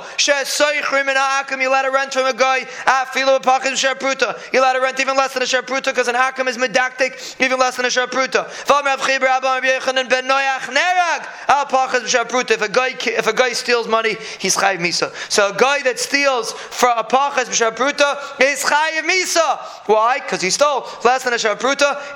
You 1.61 1.71
let 1.71 1.85
a 1.85 1.91
rent 1.91 2.13
from 2.13 2.27
a 2.27 2.35
guy. 2.35 2.61
Afilu 2.85 3.39
apachim 3.39 3.73
sharpruta. 3.73 4.53
You 4.53 4.61
let 4.61 4.77
a 4.77 4.81
rent 4.81 5.01
even 5.01 5.17
less 5.17 5.35
than 5.35 5.43
a 5.43 5.47
sharpruta 5.47 5.87
because 5.87 6.09
an 6.09 6.15
akum 6.17 6.49
is 6.49 6.59
medactic, 6.59 7.41
even 7.41 7.59
less 7.59 7.77
than 7.77 7.87
a 7.87 7.89
sharpruta. 7.89 8.47
Rabbi. 8.69 8.91
If 12.51 12.63
a 12.63 12.69
guy 12.69 12.91
if 13.01 13.27
a 13.27 13.33
guy 13.33 13.53
steals 13.53 13.89
money, 13.89 14.17
he's 14.39 14.57
chayiv 14.57 14.79
misa. 14.79 15.13
So 15.31 15.51
a 15.51 15.57
guy 15.57 15.83
that 15.83 15.99
steals 15.99 16.53
for 16.53 16.89
apachim 16.89 17.47
sharpruta 17.47 18.41
is 18.41 18.63
chayiv 18.63 19.03
misa. 19.03 19.59
Why? 19.87 20.19
Because 20.19 20.43
he 20.43 20.51
stole 20.51 20.87
less 21.05 21.25
than 21.25 21.33
a 21.33 21.37
sharpruta 21.37 21.50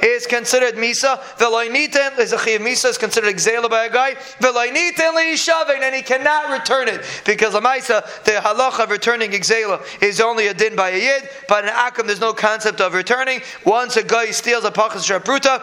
is 0.03 0.26
considered 0.26 0.75
misa. 0.75 1.19
Veloiniten 1.38 2.19
is 2.19 2.33
a 2.33 2.38
chiv 2.38 2.61
misa 2.61 2.91
is 2.91 2.99
considered 2.99 3.35
exela 3.35 3.69
by 3.69 3.87
a 3.87 3.91
guy. 3.93 4.14
Veloiniten 4.41 5.14
leishavin 5.14 5.81
and 5.83 5.95
he 5.95 6.03
cannot 6.03 6.50
return 6.50 6.88
it 6.88 7.03
because 7.25 7.55
lamaisa 7.55 8.03
the 8.25 8.33
halacha 8.33 8.85
of 8.85 8.91
returning 8.91 9.31
exela 9.33 9.81
is 10.03 10.21
only 10.21 10.49
a 10.49 10.55
din 10.55 10.76
by 10.76 10.91
a 10.91 10.99
yid. 10.99 11.29
But 11.49 11.64
in 11.64 11.71
akum 11.71 12.07
there's 12.07 12.21
no 12.21 12.33
concept 12.33 12.81
of 12.81 12.95
returning. 12.95 13.41
Once 13.64 13.97
a 13.97 14.03
guy 14.03 14.31
steals 14.31 14.64
a 14.64 14.71
pachas 14.71 15.09
sharpruta 15.09 15.62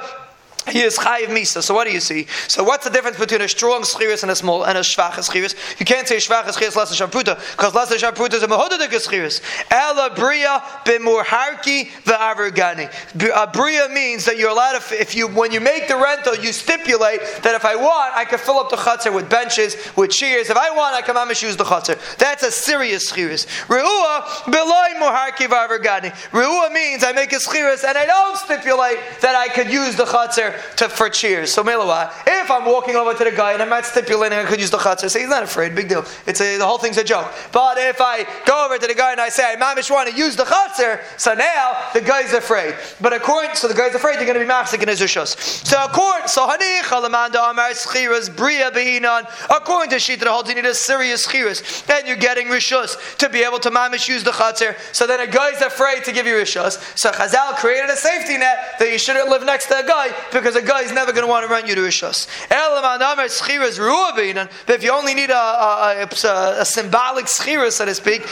he 0.69 0.81
is 0.81 0.97
chayiv 0.97 1.27
misa. 1.27 1.63
So 1.63 1.73
what 1.73 1.87
do 1.87 1.93
you 1.93 1.99
see? 1.99 2.27
So 2.47 2.63
what's 2.63 2.83
the 2.83 2.91
difference 2.91 3.17
between 3.17 3.41
a 3.41 3.47
strong 3.47 3.81
schiris 3.81 4.21
and 4.21 4.31
a 4.31 4.35
small 4.35 4.63
and 4.63 4.77
a 4.77 4.81
schwach 4.81 5.13
schiris? 5.13 5.55
You 5.79 5.85
can't 5.85 6.07
say 6.07 6.17
schwach 6.17 6.43
schiris 6.43 6.75
less 6.75 6.95
than 6.95 7.09
shamputa 7.09 7.39
because 7.51 7.73
less 7.73 7.89
than 7.89 7.97
shamputa 7.97 8.35
is 8.35 8.43
a 8.43 8.47
mehodadik 8.47 8.89
schiris. 8.89 9.41
Ela 9.71 10.13
bria 10.15 10.61
b'murharki 10.85 11.87
ve'avergani. 12.03 12.89
A 13.35 13.47
bria 13.47 13.89
means 13.89 14.25
that 14.25 14.37
you're 14.37 14.49
allowed 14.49 14.79
to 14.79 15.01
if 15.01 15.15
you 15.15 15.27
when 15.27 15.51
you 15.51 15.59
make 15.59 15.87
the 15.87 15.95
rental 15.95 16.35
you 16.35 16.53
stipulate 16.53 17.21
that 17.41 17.55
if 17.55 17.65
I 17.65 17.75
want 17.75 18.15
I 18.15 18.25
can 18.25 18.37
fill 18.37 18.59
up 18.59 18.69
the 18.69 18.77
chutzner 18.77 19.13
with 19.13 19.29
benches 19.29 19.75
with 19.95 20.11
chairs. 20.11 20.49
If 20.49 20.57
I 20.57 20.69
want 20.71 20.95
I 20.95 21.01
can 21.01 21.15
mamish 21.15 21.41
use 21.41 21.57
the 21.57 21.63
chutzner. 21.63 21.97
That's 22.17 22.43
a 22.43 22.51
serious 22.51 23.11
schiris. 23.11 23.47
Reua 23.65 24.45
beloy 24.45 24.99
muharki 24.99 25.47
ve'avergani. 25.47 26.11
Reua 26.31 26.71
means 26.71 27.03
I 27.03 27.13
make 27.13 27.33
a 27.33 27.37
schiris 27.37 27.83
and 27.83 27.97
I 27.97 28.05
don't 28.05 28.37
stipulate 28.37 28.99
that 29.21 29.35
I 29.35 29.47
could 29.47 29.71
use 29.71 29.95
the 29.95 30.05
chutzner 30.05 30.50
to, 30.77 30.89
for 30.89 31.09
cheers. 31.09 31.51
So 31.51 31.63
Melawa, 31.63 32.11
if 32.27 32.49
I'm 32.49 32.65
walking 32.65 32.95
over 32.95 33.13
to 33.13 33.23
the 33.23 33.31
guy 33.31 33.53
and 33.53 33.61
I'm 33.61 33.69
not 33.69 33.85
stipulating 33.85 34.37
I 34.37 34.45
could 34.45 34.59
use 34.59 34.71
the 34.71 34.77
chutzah, 34.77 35.09
say 35.09 35.21
he's 35.21 35.29
not 35.29 35.43
afraid, 35.43 35.75
big 35.75 35.89
deal. 35.89 36.05
It's 36.25 36.41
a, 36.41 36.57
the 36.57 36.65
whole 36.65 36.77
thing's 36.77 36.97
a 36.97 37.03
joke. 37.03 37.31
But 37.51 37.77
if 37.77 37.99
I 37.99 38.25
go 38.45 38.65
over 38.65 38.77
to 38.77 38.87
the 38.87 38.95
guy 38.95 39.11
and 39.11 39.21
I 39.21 39.29
say, 39.29 39.43
I 39.51 39.55
mamish 39.55 39.91
want 39.91 40.09
to 40.09 40.15
use 40.15 40.35
the 40.35 40.43
chutzah, 40.43 40.99
so 41.17 41.33
now 41.33 41.89
the 41.93 42.01
guy's 42.01 42.33
afraid. 42.33 42.75
But 42.99 43.13
according, 43.13 43.55
so 43.55 43.67
the 43.67 43.73
guy's 43.73 43.95
afraid 43.95 44.15
you're 44.15 44.25
going 44.25 44.39
to 44.39 44.45
be 44.45 44.51
machzik 44.51 44.81
in 44.81 44.87
his 44.87 45.01
rishus. 45.01 45.37
So 45.65 45.83
according, 45.83 46.27
so 46.27 46.47
hani 46.47 46.81
chalamanda 46.81 47.49
amar 47.49 47.71
schiras 47.71 48.35
bria 48.35 48.71
behinan. 48.71 49.25
According 49.55 49.91
to 49.91 49.97
Shita, 49.97 50.19
the 50.21 50.31
whole 50.31 50.47
you 50.47 50.55
need 50.55 50.65
a 50.65 50.75
serious 50.75 51.25
schiras, 51.25 51.89
and 51.89 52.07
you're 52.07 52.17
getting 52.17 52.47
rishus 52.47 53.17
to 53.17 53.29
be 53.29 53.43
able 53.43 53.59
to 53.59 53.69
mamish 53.69 54.07
use 54.07 54.23
the 54.23 54.31
chutzah. 54.31 54.75
So 54.93 55.07
then 55.07 55.19
a 55.19 55.27
guy's 55.27 55.61
afraid 55.61 56.03
to 56.05 56.11
give 56.11 56.25
you 56.25 56.33
rishus. 56.35 56.97
So 56.97 57.11
Chazal 57.11 57.55
created 57.55 57.89
a 57.89 57.95
safety 57.95 58.37
net 58.37 58.75
that 58.79 58.91
you 58.91 58.97
shouldn't 58.97 59.29
live 59.29 59.45
next 59.45 59.67
to 59.67 59.79
a 59.79 59.83
guy 59.83 60.09
because 60.41 60.55
a 60.55 60.61
guy 60.61 60.81
is 60.81 60.91
never 60.91 61.11
going 61.11 61.23
to 61.23 61.29
want 61.29 61.45
to 61.47 61.51
rent 61.51 61.67
you 61.67 61.75
to 61.75 61.81
Rishos. 61.81 62.27
But 64.65 64.75
if 64.75 64.83
you 64.83 64.91
only 64.91 65.13
need 65.13 65.29
a, 65.29 65.35
a, 65.35 66.07
a, 66.09 66.61
a 66.61 66.65
symbolic 66.65 67.25
schira, 67.25 67.71
so 67.71 67.85
to 67.85 67.95
speak, 67.95 68.25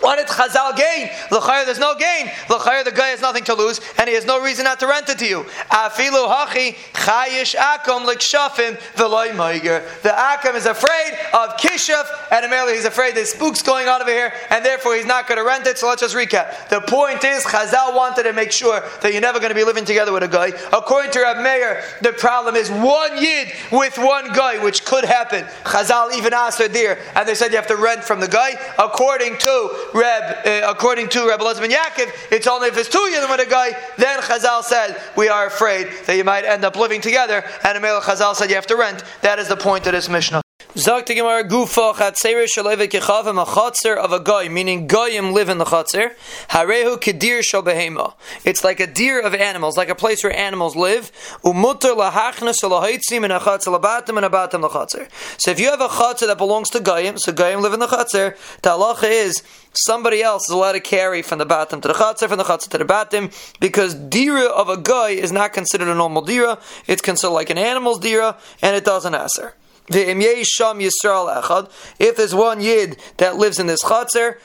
what 0.00 0.16
did 0.16 0.26
Chazal 0.26 0.76
gain? 0.76 1.10
L'chayr, 1.30 1.64
there's 1.64 1.78
no 1.78 1.94
gain. 1.94 2.30
L'chayr, 2.48 2.84
the 2.84 2.92
guy 2.92 3.08
has 3.08 3.20
nothing 3.20 3.44
to 3.44 3.54
lose, 3.54 3.80
and 3.98 4.08
he 4.08 4.14
has 4.14 4.24
no 4.24 4.42
reason 4.42 4.64
not 4.64 4.80
to 4.80 4.86
rent 4.86 5.08
it 5.08 5.18
to 5.18 5.26
you. 5.26 5.42
Afilu 5.70 6.28
hachi 6.28 6.74
chayish 6.92 7.54
akom 7.54 8.04
l'kshafim 8.04 8.76
v'loy 8.94 9.34
meiger. 9.36 9.84
The 10.02 10.10
akom 10.10 10.54
is 10.54 10.66
afraid 10.66 11.12
of 11.34 11.56
kishaf, 11.56 12.06
and 12.30 12.44
Amelia 12.44 12.74
he's 12.74 12.84
afraid 12.84 13.14
there's 13.14 13.32
spooks 13.32 13.62
going 13.62 13.88
on 13.88 14.00
over 14.00 14.10
here, 14.10 14.32
and 14.50 14.64
therefore 14.64 14.94
he's 14.96 15.06
not 15.06 15.26
going 15.28 15.38
to 15.38 15.44
rent 15.44 15.66
it. 15.66 15.78
So 15.78 15.88
let's 15.88 16.00
just 16.00 16.14
recap. 16.14 16.68
The 16.68 16.80
point 16.80 17.24
is, 17.24 17.44
Chazal 17.44 17.94
wanted 17.94 18.24
to 18.24 18.32
make 18.32 18.52
sure 18.52 18.82
that 19.02 19.12
you're 19.12 19.20
never 19.20 19.38
going 19.38 19.50
to 19.50 19.54
be 19.54 19.64
living 19.64 19.84
together 19.84 20.12
with 20.12 20.22
a 20.22 20.28
guy. 20.28 20.52
According 20.72 21.12
to 21.12 21.20
Rab 21.20 21.42
Meir, 21.42 21.82
the 22.02 22.12
problem 22.12 22.56
is 22.56 22.70
one 22.70 23.22
yid 23.22 23.52
with 23.70 23.98
one 23.98 24.32
guy, 24.32 24.62
which 24.62 24.84
could 24.84 25.04
happen. 25.04 25.44
Chazal 25.64 26.16
even 26.16 26.32
asked 26.32 26.58
her 26.58 26.68
there, 26.68 26.98
and 27.14 27.28
they 27.28 27.34
said 27.34 27.50
you 27.50 27.56
have 27.56 27.66
to 27.66 27.76
rent 27.76 28.02
from 28.04 28.20
the 28.20 28.28
guy. 28.28 28.52
According 28.78 29.38
to 29.38 29.89
Reb, 29.94 30.46
uh, 30.46 30.70
according 30.70 31.08
to 31.10 31.28
Reb 31.28 31.40
Elazar 31.40 31.68
Yaakov, 31.68 32.10
it's 32.30 32.46
only 32.46 32.68
if 32.68 32.76
it's 32.76 32.88
two 32.88 32.98
Yedim 32.98 33.30
with 33.30 33.46
a 33.46 33.50
guy, 33.50 33.72
then 33.96 34.20
Chazal 34.20 34.62
said, 34.62 35.00
we 35.16 35.28
are 35.28 35.46
afraid 35.46 35.88
that 36.06 36.16
you 36.16 36.24
might 36.24 36.44
end 36.44 36.64
up 36.64 36.76
living 36.76 37.00
together, 37.00 37.44
and 37.64 37.76
Amel 37.76 38.00
Chazal 38.00 38.34
said 38.34 38.48
you 38.50 38.56
have 38.56 38.66
to 38.66 38.76
rent. 38.76 39.04
That 39.22 39.38
is 39.38 39.48
the 39.48 39.56
point 39.56 39.86
of 39.86 39.92
this 39.92 40.08
Mishnah. 40.08 40.42
Zok 40.74 41.06
the 41.06 41.16
Gemara 41.16 41.42
Gufa 41.42 41.94
Chatzeir 41.94 42.44
Shaleve 42.44 42.86
Kechavim 42.88 43.42
a 43.42 43.44
Chatzer 43.44 43.96
of 43.96 44.12
a 44.12 44.20
guy, 44.20 44.48
meaning 44.48 44.86
goyim 44.86 45.32
live 45.32 45.48
in 45.48 45.58
the 45.58 45.64
Chatzer. 45.64 46.14
Harehu 46.50 46.96
Kedir 46.96 47.42
Shal 47.42 47.64
Behema. 47.64 48.14
It's 48.44 48.62
like 48.62 48.78
a 48.78 48.86
deer 48.86 49.20
of 49.20 49.34
animals, 49.34 49.76
like 49.76 49.88
a 49.88 49.96
place 49.96 50.22
where 50.22 50.32
animals 50.32 50.76
live. 50.76 51.10
Umutter 51.42 51.96
Lahachnas 51.96 52.62
Lahaitzim 52.62 53.24
and 53.24 53.32
a 53.32 53.40
Chatzer 53.40 53.76
Labatim 53.76 54.16
and 54.16 54.24
a 54.24 54.28
Batim 54.28 54.62
Lachatzer. 54.62 55.08
So 55.40 55.50
if 55.50 55.58
you 55.58 55.68
have 55.70 55.80
a 55.80 55.88
Chatzer 55.88 56.28
that 56.28 56.38
belongs 56.38 56.70
to 56.70 56.78
goyim, 56.78 57.18
so 57.18 57.32
goyim 57.32 57.62
live 57.62 57.72
in 57.72 57.80
the 57.80 57.88
Chatzer, 57.88 58.36
the 58.62 58.70
halacha 58.70 59.10
is 59.10 59.42
somebody 59.72 60.22
else 60.22 60.44
is 60.48 60.54
allowed 60.54 60.72
to 60.72 60.80
carry 60.80 61.22
from 61.22 61.40
the 61.40 61.46
batim 61.46 61.82
to 61.82 61.88
the 61.88 61.94
chatzar, 61.94 62.28
from 62.28 62.38
the 62.38 62.44
chatzar 62.44 62.68
to 62.68 62.78
the 62.78 62.84
batim, 62.84 63.34
because 63.58 63.94
dira 63.94 64.44
of 64.44 64.68
a 64.68 64.76
guy 64.76 65.10
is 65.10 65.32
not 65.32 65.52
considered 65.52 65.88
a 65.88 65.96
normal 65.96 66.22
dira. 66.22 66.60
It's 66.86 67.02
considered 67.02 67.34
like 67.34 67.50
an 67.50 67.58
animal's 67.58 67.98
dira, 67.98 68.36
and 68.62 68.76
it 68.76 68.84
doesn't 68.84 69.16
answer. 69.16 69.54
If 69.92 71.68
there's 72.16 72.34
one 72.34 72.60
yid 72.60 73.00
that 73.16 73.36
lives 73.36 73.58
in 73.58 73.66
this 73.66 73.82
chatzar, 73.82 74.36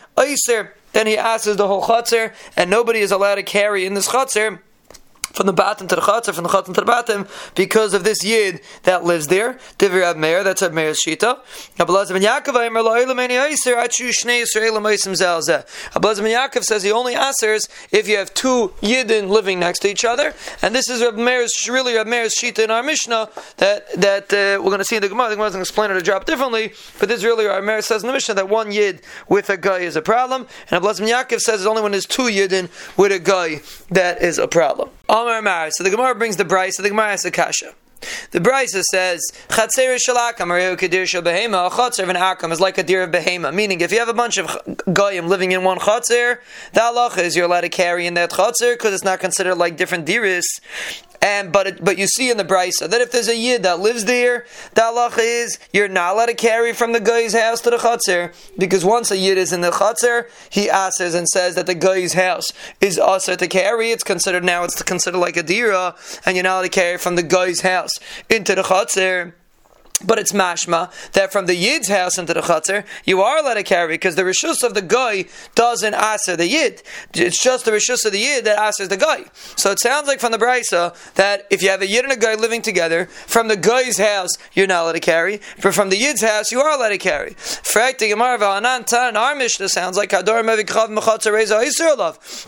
then 0.94 1.08
he 1.08 1.18
asks 1.18 1.56
the 1.56 1.68
whole 1.68 1.84
chatzar, 1.84 2.34
and 2.58 2.70
nobody 2.70 3.00
is 3.00 3.12
allowed 3.12 3.36
to 3.36 3.44
carry 3.44 3.86
in 3.86 3.94
this 3.94 4.08
chatzar 4.10 4.60
from 5.36 5.46
the 5.46 5.54
bottom 5.54 5.88
to 5.88 5.96
the 5.96 6.02
chatzar, 6.02 6.34
from 6.34 6.44
the 6.44 6.50
chatzar 6.50 6.74
to 6.74 6.82
the 6.82 6.86
bottom, 6.86 7.28
because 7.56 7.94
of 7.94 8.04
this 8.04 8.24
yid 8.24 8.62
that 8.84 9.04
lives 9.04 9.28
there. 9.28 9.60
Divir 9.78 10.04
Ab 10.04 10.18
Meir, 10.18 10.44
that's 10.44 10.62
Ab 10.62 10.72
Meir's 10.74 11.00
shita. 11.06 11.40
Abelazar 11.78 12.14
ben 12.14 12.22
Yaakov, 12.22 12.54
ben 16.26 16.32
Yaakov 16.32 16.64
says 16.64 16.84
he 16.84 16.92
only 16.92 17.16
answers 17.16 17.68
if 17.92 18.08
you 18.08 18.18
have 18.18 18.34
two 18.34 18.74
yidden 18.82 19.28
living 19.30 19.60
next 19.60 19.80
to 19.80 19.90
each 19.90 20.06
other, 20.06 20.34
and 20.62 20.74
this 20.74 20.90
is 20.90 21.02
Rab 21.02 21.16
Meir's, 21.16 21.68
really 21.70 21.96
Rab 21.96 22.08
Meir's 22.08 22.34
shita 22.34 22.60
in 22.60 22.72
our 22.72 22.84
Mishnah, 22.84 23.30
that, 23.58 23.92
that 23.94 24.34
uh, 24.34 24.62
we're 24.62 24.70
going 24.70 24.80
to 24.80 24.86
see 24.86 24.96
in 24.96 25.02
the 25.02 25.10
Gemara, 25.10 25.30
the 25.30 25.36
Gemara 25.36 25.50
doesn't 25.50 25.62
explain 25.62 25.92
it 25.92 25.98
a 25.98 26.02
drop 26.02 26.26
differently, 26.26 26.74
but 27.00 27.10
this 27.10 27.24
really 27.24 27.46
Rab 27.46 27.64
Meir 27.64 27.82
says 27.82 28.04
in 28.04 28.08
the 28.08 28.14
Mishnah 28.14 28.36
that 28.36 28.50
one 28.50 28.72
yid 28.72 29.02
with 29.28 29.50
a 29.50 29.58
guy 29.58 29.80
is 29.80 29.96
a 29.96 30.02
problem, 30.02 30.48
and 30.72 30.82
Abelazar 30.82 31.00
ben 31.00 31.10
Yaakov 31.10 31.40
says 31.40 31.62
it's 31.62 31.68
only 31.68 31.82
when 31.82 31.92
there's 31.92 32.06
two 32.06 32.24
yidden 32.24 32.70
with 32.98 33.12
a 33.12 33.20
guy 33.20 33.62
that 33.90 34.22
is 34.22 34.38
a 34.38 34.48
problem. 34.48 34.90
Mar. 35.08 35.72
So 35.72 35.84
the 35.84 35.90
Gemara 35.90 36.16
brings 36.16 36.38
the 36.38 36.46
Brisa, 36.46 36.74
so 36.74 36.84
the 36.84 36.90
Gemara 36.90 37.10
has 37.10 37.26
a 37.26 37.32
kasha. 37.32 37.74
The 38.32 38.40
Brisa 38.40 38.84
says, 38.84 39.22
Chatzer 39.50 39.98
shalakam 39.98 40.50
or 40.50 40.76
kadir 40.76 41.06
shel 41.06 41.22
behema, 41.22 41.68
a 41.68 41.70
chatzer 41.70 42.04
of 42.04 42.10
an 42.10 42.16
akam 42.16 42.52
is 42.52 42.60
like 42.60 42.78
a 42.78 42.84
deer 42.84 43.04
of 43.04 43.12
behema. 43.12 43.54
Meaning, 43.54 43.82
if 43.82 43.92
you 43.92 44.00
have 44.00 44.10
a 44.10 44.14
bunch 44.14 44.38
of 44.38 44.58
goyim 44.94 45.28
living 45.28 45.52
in 45.52 45.64
one 45.64 45.80
chatzer, 45.80 46.40
the 46.74 46.82
halacha 46.82 47.20
is 47.20 47.36
you're 47.36 47.46
allowed 47.46 47.62
to 47.62 47.70
carry 47.70 48.06
in 48.06 48.14
that 48.16 48.32
chatzer 48.32 48.74
because 48.74 48.94
it's 48.94 49.04
not 49.04 49.20
considered 49.20 49.56
like 49.56 49.78
different 49.78 50.06
diris. 50.06 50.44
And 51.26 51.52
but 51.52 51.66
it, 51.66 51.84
but 51.84 51.98
you 51.98 52.06
see 52.06 52.30
in 52.30 52.38
the 52.38 52.46
brisa 52.46 52.88
that 52.88 53.02
if 53.02 53.12
there's 53.12 53.28
a 53.28 53.36
yid 53.36 53.64
that 53.64 53.80
lives 53.80 54.06
there, 54.06 54.46
the 54.76 54.82
halacha 54.82 55.18
is 55.18 55.58
you're 55.74 55.88
not 55.88 56.14
allowed 56.14 56.28
to 56.28 56.36
carry 56.36 56.72
from 56.72 56.92
the 56.94 57.00
guy's 57.00 57.34
house 57.34 57.62
to 57.62 57.72
the 57.72 57.78
chutzner 57.78 58.32
because 58.60 58.86
once 58.86 59.10
a 59.10 59.18
yid 59.18 59.36
is 59.36 59.52
in 59.52 59.62
the 59.62 59.72
chutzner, 59.72 60.30
he 60.52 60.70
asks 60.70 61.02
and 61.16 61.28
says 61.28 61.56
that 61.56 61.66
the 61.66 61.74
guy's 61.74 62.14
house 62.14 62.54
is 62.80 63.00
also 63.00 63.36
to 63.36 63.48
carry. 63.48 63.90
It's 63.90 64.04
considered 64.04 64.44
now 64.44 64.66
it's 64.66 64.84
considered 64.84 65.18
like 65.18 65.36
a 65.36 65.42
dira, 65.42 65.96
and 66.28 66.36
you're 66.38 66.44
not 66.44 66.58
allowed 66.58 66.62
to 66.62 66.70
carry 66.70 67.00
from 67.00 67.16
the 67.16 67.24
guy's 67.24 67.62
house 67.62 67.98
into 68.30 68.54
the 68.54 68.62
chutzner. 68.62 69.34
But 70.04 70.20
it's 70.20 70.34
mashma 70.34 70.92
that 71.14 71.32
from 71.32 71.46
the 71.46 71.56
yid's 71.56 71.88
house 71.88 72.18
into 72.18 72.34
the 72.34 72.42
chutzner, 72.42 72.86
you 73.06 73.22
are 73.22 73.38
allowed 73.38 73.54
to 73.54 73.64
carry 73.64 73.94
because 73.94 74.16
the 74.16 74.24
rishus 74.24 74.62
of 74.62 74.74
the 74.74 74.82
guy 74.82 75.26
doesn't 75.56 75.94
answer 75.94 76.36
the 76.36 76.48
yid. 76.48 76.84
It's 77.14 77.42
just 77.42 77.64
the 77.64 77.72
rishus 77.72 78.06
of 78.06 78.12
the 78.12 78.20
yid 78.20 78.44
that 78.44 78.60
answers 78.60 78.90
the 78.90 78.98
guy. 78.98 79.26
So 79.56 79.72
it 79.72 79.80
sounds 79.80 80.08
like 80.08 80.20
from 80.20 80.34
the 80.34 80.38
brisa 80.38 80.94
that 81.14 81.48
if 81.50 81.64
you 81.64 81.70
have 81.70 81.82
a 81.82 81.88
yid 81.88 82.04
and 82.04 82.12
a 82.12 82.18
guy 82.18 82.36
living 82.36 82.62
together, 82.62 83.06
from 83.06 83.48
the 83.48 83.56
guy's 83.56 83.98
house 83.98 84.32
you're 84.54 84.68
not 84.68 84.84
allowed 84.84 84.94
to 84.94 85.00
carry, 85.00 85.40
but 85.62 85.74
from 85.74 85.90
the 85.90 85.98
yid's 85.98 86.22
house 86.22 86.52
you 86.52 86.60
are 86.60 86.72
allowed 86.72 86.90
to 86.90 86.98
carry. 86.98 87.36
In 87.76 89.18
our 89.18 89.36
Mishnah 89.36 89.70
sounds 89.70 89.98
like 89.98 90.10
Hador 90.10 90.40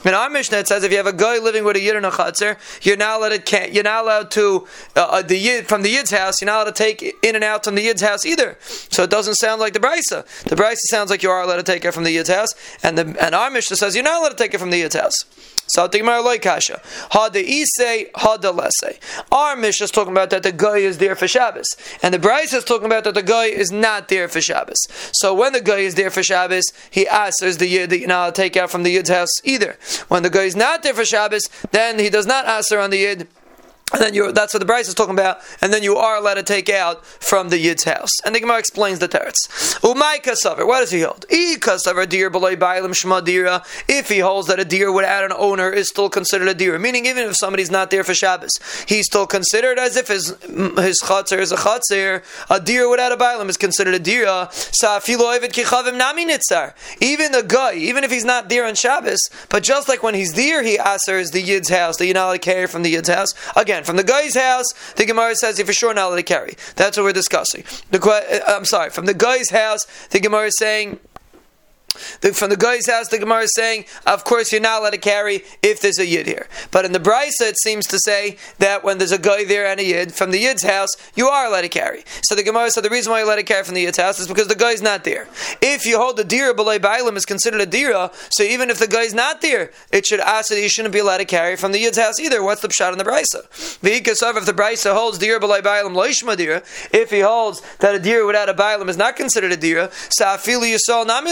In 0.06 0.14
our 0.14 0.30
Mishnah 0.30 0.58
it 0.58 0.68
says 0.68 0.84
if 0.84 0.92
you 0.92 0.98
have 0.98 1.08
a 1.08 1.14
guy 1.14 1.38
living 1.38 1.64
with 1.64 1.78
a 1.78 1.80
yid 1.80 1.96
and 1.96 2.06
a 2.06 2.12
chutzner, 2.12 2.58
you're 2.86 2.98
not 2.98 3.20
allowed 3.20 3.46
to 3.46 3.74
you're 3.74 3.84
not 3.84 4.04
allowed 4.04 4.32
to 4.32 4.68
uh, 4.98 5.00
uh, 5.00 5.22
the 5.22 5.38
yid 5.38 5.68
from 5.68 5.82
the 5.82 5.90
yid's 5.90 6.12
house. 6.12 6.42
You're 6.42 6.48
not 6.48 6.64
allowed 6.64 6.76
to 6.76 6.84
take 6.84 7.16
in 7.24 7.37
and 7.38 7.46
out 7.46 7.64
from 7.64 7.76
the 7.76 7.84
Yid's 7.84 8.02
house 8.02 8.26
either. 8.26 8.58
So 8.60 9.04
it 9.04 9.10
doesn't 9.10 9.36
sound 9.36 9.62
like 9.62 9.74
the 9.74 9.80
Brisa. 9.80 10.26
The 10.44 10.56
Brisa 10.56 10.76
sounds 10.90 11.10
like 11.10 11.24
you 11.24 11.30
are 11.30 11.42
allowed 11.42 11.58
to 11.58 11.64
take 11.64 11.86
it 11.86 11.94
from 11.94 12.04
the 12.04 12.12
Yid's 12.12 12.30
house, 12.30 12.50
and 12.84 12.98
the 12.98 13.24
and 13.24 13.34
our 13.34 13.50
Mishnah 13.50 13.78
says 13.78 13.96
you're 13.96 14.04
not 14.04 14.20
allowed 14.20 14.30
to 14.30 14.36
take 14.36 14.54
it 14.54 14.60
from 14.60 14.72
the 14.72 14.78
Yid's 14.80 14.96
house. 14.96 15.24
So 15.70 15.88
kasha. 15.88 16.82
Ha 17.12 17.30
de 17.30 17.42
ise, 17.42 18.08
ha 18.16 18.38
de 18.38 18.52
lese. 18.52 19.00
Our 19.32 19.56
Mishnah 19.56 19.86
is 19.86 19.92
talking 19.92 20.14
about 20.14 20.30
that 20.30 20.44
the 20.44 20.52
guy 20.52 20.78
is 20.78 20.98
there 20.98 21.16
for 21.16 21.28
Shabbos, 21.28 21.68
and 22.02 22.14
the 22.14 22.20
Brisa 22.20 22.56
is 22.56 22.64
talking 22.64 22.86
about 22.86 23.04
that 23.04 23.14
the 23.14 23.24
guy 23.24 23.46
is 23.46 23.72
not 23.72 24.08
there 24.08 24.28
for 24.28 24.42
Shabbos. 24.42 24.88
So 25.14 25.34
when 25.34 25.54
the 25.54 25.62
guy 25.62 25.80
is 25.80 25.96
there 25.96 26.10
for 26.10 26.24
Shabbos, 26.24 26.66
he 26.90 27.08
asks 27.08 27.58
the 27.58 27.68
yid 27.68 27.90
that 27.90 28.00
you 28.00 28.08
know 28.08 28.32
take 28.32 28.56
out 28.58 28.72
from 28.72 28.84
the 28.84 28.92
yid's 28.92 29.10
house 29.10 29.30
either. 29.44 29.78
When 30.08 30.24
the 30.24 30.30
guy 30.30 30.44
is 30.44 30.56
not 30.56 30.84
there 30.84 30.94
for 30.94 31.06
Shabbos, 31.06 31.44
then 31.72 32.00
he 32.00 32.10
does 32.10 32.26
not 32.26 32.46
ask 32.46 32.72
on 32.72 32.90
the 32.90 32.98
yid 32.98 33.28
and 33.94 34.02
then 34.02 34.14
you 34.14 34.32
that's 34.34 34.54
what 34.54 34.60
the 34.60 34.72
Brisa 34.72 34.90
is 34.90 34.94
talking 34.94 35.14
about, 35.14 35.40
and 35.62 35.72
then 35.72 35.82
you 35.82 35.96
are 35.96 36.18
allowed 36.18 36.34
to 36.36 36.44
take 36.44 36.70
out 36.70 37.06
from 37.06 37.50
the 37.50 37.58
Yid's 37.58 37.86
house. 37.86 38.10
And 38.26 38.36
the 38.36 38.42
Gemara 38.42 38.60
explains 38.60 39.00
the 39.00 39.08
teretz. 39.08 39.48
Umay 39.80 40.22
kasaver, 40.22 40.68
what 40.68 40.82
does 40.82 40.92
he 40.92 41.02
hold? 41.02 41.26
E 41.30 41.56
kasaver 41.56 42.08
deer 42.08 42.30
below 42.30 42.54
bailim 42.56 42.92
shma 42.92 43.24
dira. 43.24 43.64
If 43.88 44.10
he 44.10 44.20
holds 44.20 44.50
that 44.50 44.60
a 44.60 44.66
deer 44.66 44.92
without 44.92 45.24
an 45.24 45.32
owner 45.38 45.72
is 45.72 45.88
still 45.88 46.10
considered 46.10 46.50
a 46.50 46.54
deer, 46.54 46.78
meaning 46.78 47.06
even 47.06 47.24
if 47.30 47.38
somebody's 47.38 47.72
not 47.72 47.90
there 47.90 48.04
for 48.04 48.14
Shabbos, 48.14 48.52
he's 48.88 49.06
still 49.06 49.26
considered 49.26 49.80
as 49.80 49.96
if 49.96 50.10
his 50.10 50.36
his 50.42 51.02
chatzir 51.02 51.40
is 51.40 51.54
a 51.54 51.58
chatzir. 51.58 52.24
A 52.50 52.60
deer 52.60 52.90
without 52.90 53.14
a 53.14 53.18
bailim 53.18 53.48
is 53.48 53.56
considered 53.56 53.94
a 53.94 54.00
dira. 54.00 54.50
Even 57.00 57.32
the 57.32 57.44
guy, 57.48 57.74
even 57.74 58.04
if 58.04 58.12
he's 58.12 58.26
not 58.26 58.50
there 58.50 58.66
on 58.66 58.76
Shabbos, 58.76 59.20
but 59.50 59.64
just 59.64 59.88
like 59.88 60.04
when 60.04 60.14
he's 60.14 60.34
there, 60.34 60.62
he 60.62 60.78
answers 60.78 61.32
the 61.32 61.42
Yid's 61.42 61.70
house. 61.70 61.96
The 61.98 62.40
carry 62.42 62.68
from 62.68 62.84
the 62.84 62.94
Yid's 62.94 63.10
house 63.10 63.30
again 63.56 63.77
again, 63.78 63.86
from 63.86 63.98
the 63.98 64.04
guy's 64.04 64.36
house, 64.36 64.66
the 64.96 65.06
Gemara 65.06 65.36
says 65.36 65.58
you're 65.58 65.68
for 65.68 65.74
sure 65.74 65.94
not 65.94 66.08
allowed 66.08 66.16
to 66.18 66.24
carry. 66.24 66.56
That's 66.76 66.98
what 66.98 67.04
we're 67.04 67.14
discussing. 67.14 67.64
The, 67.92 68.00
uh, 68.02 68.52
I'm 68.52 68.66
sorry, 68.66 68.90
from 68.90 69.06
the 69.06 69.14
guy's 69.14 69.50
house, 69.50 69.86
the 70.10 70.20
Gemara 70.20 70.48
is 70.48 70.58
saying 70.58 71.00
the, 72.22 72.34
from 72.34 72.50
the 72.50 72.58
guy's 72.58 72.88
house, 72.88 73.08
the 73.08 73.20
Gemara 73.20 73.44
is 73.44 73.54
saying, 73.56 73.86
of 74.06 74.24
course, 74.24 74.52
you're 74.52 74.62
not 74.62 74.82
allowed 74.82 74.92
to 74.92 74.98
carry 74.98 75.44
if 75.62 75.82
there's 75.82 76.00
a 76.00 76.06
yid 76.06 76.28
here. 76.28 76.48
But 76.72 76.86
in 76.86 76.92
the 76.92 77.00
Brisa, 77.00 77.42
it 77.42 77.58
seems 77.60 77.86
to 77.88 78.00
say 78.00 78.38
that 78.60 78.84
when 78.84 78.98
there's 78.98 79.12
a 79.12 79.18
guy 79.18 79.44
there 79.44 79.66
and 79.66 79.80
a 79.80 79.84
yid, 79.84 80.14
from 80.14 80.32
the 80.32 80.40
yid's 80.40 80.64
house, 80.64 80.90
you 81.16 81.28
are 81.28 81.46
allowed 81.46 81.62
to 81.62 81.70
carry. 81.70 82.04
So 82.24 82.36
the 82.36 82.44
Gemara 82.44 82.72
said 82.72 82.84
the 82.84 82.90
reason 82.90 83.12
why 83.12 83.22
you 83.22 83.28
let 83.28 83.38
to 83.38 83.44
carry 83.44 83.64
from 83.64 83.76
the 83.76 83.82
yid's 83.82 83.98
house 83.98 84.20
is 84.20 84.28
because 84.28 84.48
the 84.48 84.56
guy's 84.56 84.82
not 84.82 85.04
there. 85.04 85.28
If 85.62 85.86
you 85.86 85.98
hold 85.98 86.18
the 86.18 86.24
dira 86.24 86.54
below 86.54 86.80
bailim 86.80 87.16
is 87.16 87.26
considered 87.26 87.62
a 87.62 87.66
dira, 87.66 88.12
so 88.32 88.44
even 88.44 88.70
if 88.70 88.80
the 88.80 88.88
guy's 88.88 89.14
not 89.14 89.42
there, 89.42 89.72
it 89.92 90.06
should 90.06 90.20
ask 90.20 90.50
that 90.50 90.62
you 90.62 90.70
shouldn't 90.70 90.94
be 90.94 91.00
allowed 91.00 91.18
to 91.18 91.26
carry 91.26 91.56
from 91.56 91.72
the 91.72 91.80
yid's 91.80 91.98
house 91.98 92.20
either. 92.20 92.44
What's 92.44 92.62
the 92.62 92.68
pshat 92.68 92.92
in 92.92 92.98
the 92.98 93.04
Brisa? 93.04 93.46
If 93.82 94.46
the 94.46 94.54
Brisa 94.54 94.94
holds 94.94 95.18
dira 95.18 95.40
below 95.40 95.62
bailim 95.62 95.94
loishma 95.96 96.36
dira, 96.38 96.64
if 96.92 97.12
he 97.12 97.22
holds 97.22 97.62
that 97.80 97.96
a 97.96 98.00
dira 98.00 98.26
without 98.26 98.50
a 98.50 98.54
bailim 98.54 98.90
is 98.90 98.98
not 98.98 99.16
considered 99.16 99.52
a 99.52 99.58
dira, 99.58 99.90
so 100.10 100.26
afili 100.26 100.76
yisol 100.76 101.06
nami 101.06 101.32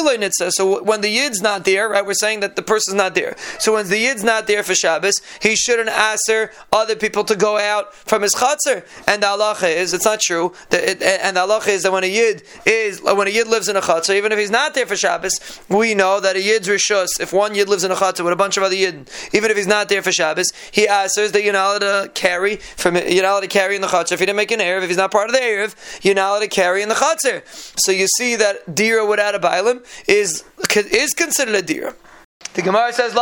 so 0.55 0.83
when 0.83 1.01
the 1.01 1.09
yid's 1.09 1.41
not 1.41 1.65
there, 1.65 1.89
right, 1.89 2.05
we're 2.05 2.13
saying 2.13 2.39
that 2.39 2.55
the 2.55 2.61
person's 2.61 2.95
not 2.95 3.13
there. 3.13 3.35
So 3.59 3.73
when 3.73 3.87
the 3.89 3.97
yid's 3.97 4.23
not 4.23 4.47
there 4.47 4.63
for 4.63 4.73
Shabbos, 4.73 5.15
he 5.41 5.55
shouldn't 5.55 5.89
answer 5.89 6.51
other 6.71 6.95
people 6.95 7.23
to 7.25 7.35
go 7.35 7.57
out 7.57 7.93
from 7.93 8.21
his 8.21 8.33
chatzar. 8.33 8.85
And 9.07 9.21
the 9.21 9.27
halacha 9.27 9.75
is, 9.75 9.93
it's 9.93 10.05
not 10.05 10.21
true. 10.21 10.53
It, 10.71 11.01
and 11.01 11.35
the 11.35 11.41
halacha 11.41 11.69
is 11.69 11.83
that 11.83 11.91
when 11.91 12.03
a 12.03 12.07
yid 12.07 12.43
is, 12.65 13.01
uh, 13.05 13.13
when 13.15 13.27
a 13.27 13.31
yid 13.31 13.47
lives 13.47 13.67
in 13.67 13.75
a 13.75 13.81
chatzar, 13.81 14.15
even 14.15 14.31
if 14.31 14.39
he's 14.39 14.51
not 14.51 14.73
there 14.73 14.85
for 14.85 14.95
Shabbos, 14.95 15.61
we 15.69 15.93
know 15.93 16.19
that 16.19 16.35
a 16.35 16.41
yid's 16.41 16.67
rishus, 16.67 17.19
if 17.19 17.33
one 17.33 17.53
yid 17.53 17.67
lives 17.67 17.83
in 17.83 17.91
a 17.91 17.95
chatzar 17.95 18.23
with 18.23 18.33
a 18.33 18.37
bunch 18.37 18.55
of 18.55 18.63
other 18.63 18.75
yid, 18.75 19.09
even 19.33 19.51
if 19.51 19.57
he's 19.57 19.67
not 19.67 19.89
there 19.89 20.01
for 20.01 20.13
Shabbos, 20.13 20.53
he 20.71 20.87
answers 20.87 21.33
that 21.33 21.43
you're 21.43 21.53
not 21.53 21.81
allowed 21.81 22.05
to 22.05 22.11
carry 22.13 22.55
from, 22.55 22.95
you're 22.95 23.23
not 23.23 23.31
allowed 23.31 23.41
to 23.41 23.47
carry 23.47 23.75
in 23.75 23.81
the 23.81 23.87
chatzar. 23.87 24.13
If 24.13 24.19
he 24.21 24.25
didn't 24.25 24.37
make 24.37 24.51
an 24.51 24.61
erev, 24.61 24.83
if 24.83 24.87
he's 24.87 24.97
not 24.97 25.11
part 25.11 25.29
of 25.29 25.35
the 25.35 25.41
erev, 25.41 25.75
you're 26.01 26.15
not 26.15 26.29
allowed 26.29 26.39
to 26.39 26.47
carry 26.47 26.81
in 26.81 26.89
the 26.89 26.95
chatzar. 26.95 27.43
So 27.77 27.91
you 27.91 28.07
see 28.07 28.37
that 28.37 28.73
dira 28.73 29.05
without 29.05 29.35
a 29.35 29.39
bailim 29.39 29.85
is 30.07 30.44
is 30.75 31.13
considered 31.13 31.55
a 31.55 31.61
deer. 31.61 31.95
The 32.53 32.61
Gemara 32.61 32.93
says, 32.93 33.13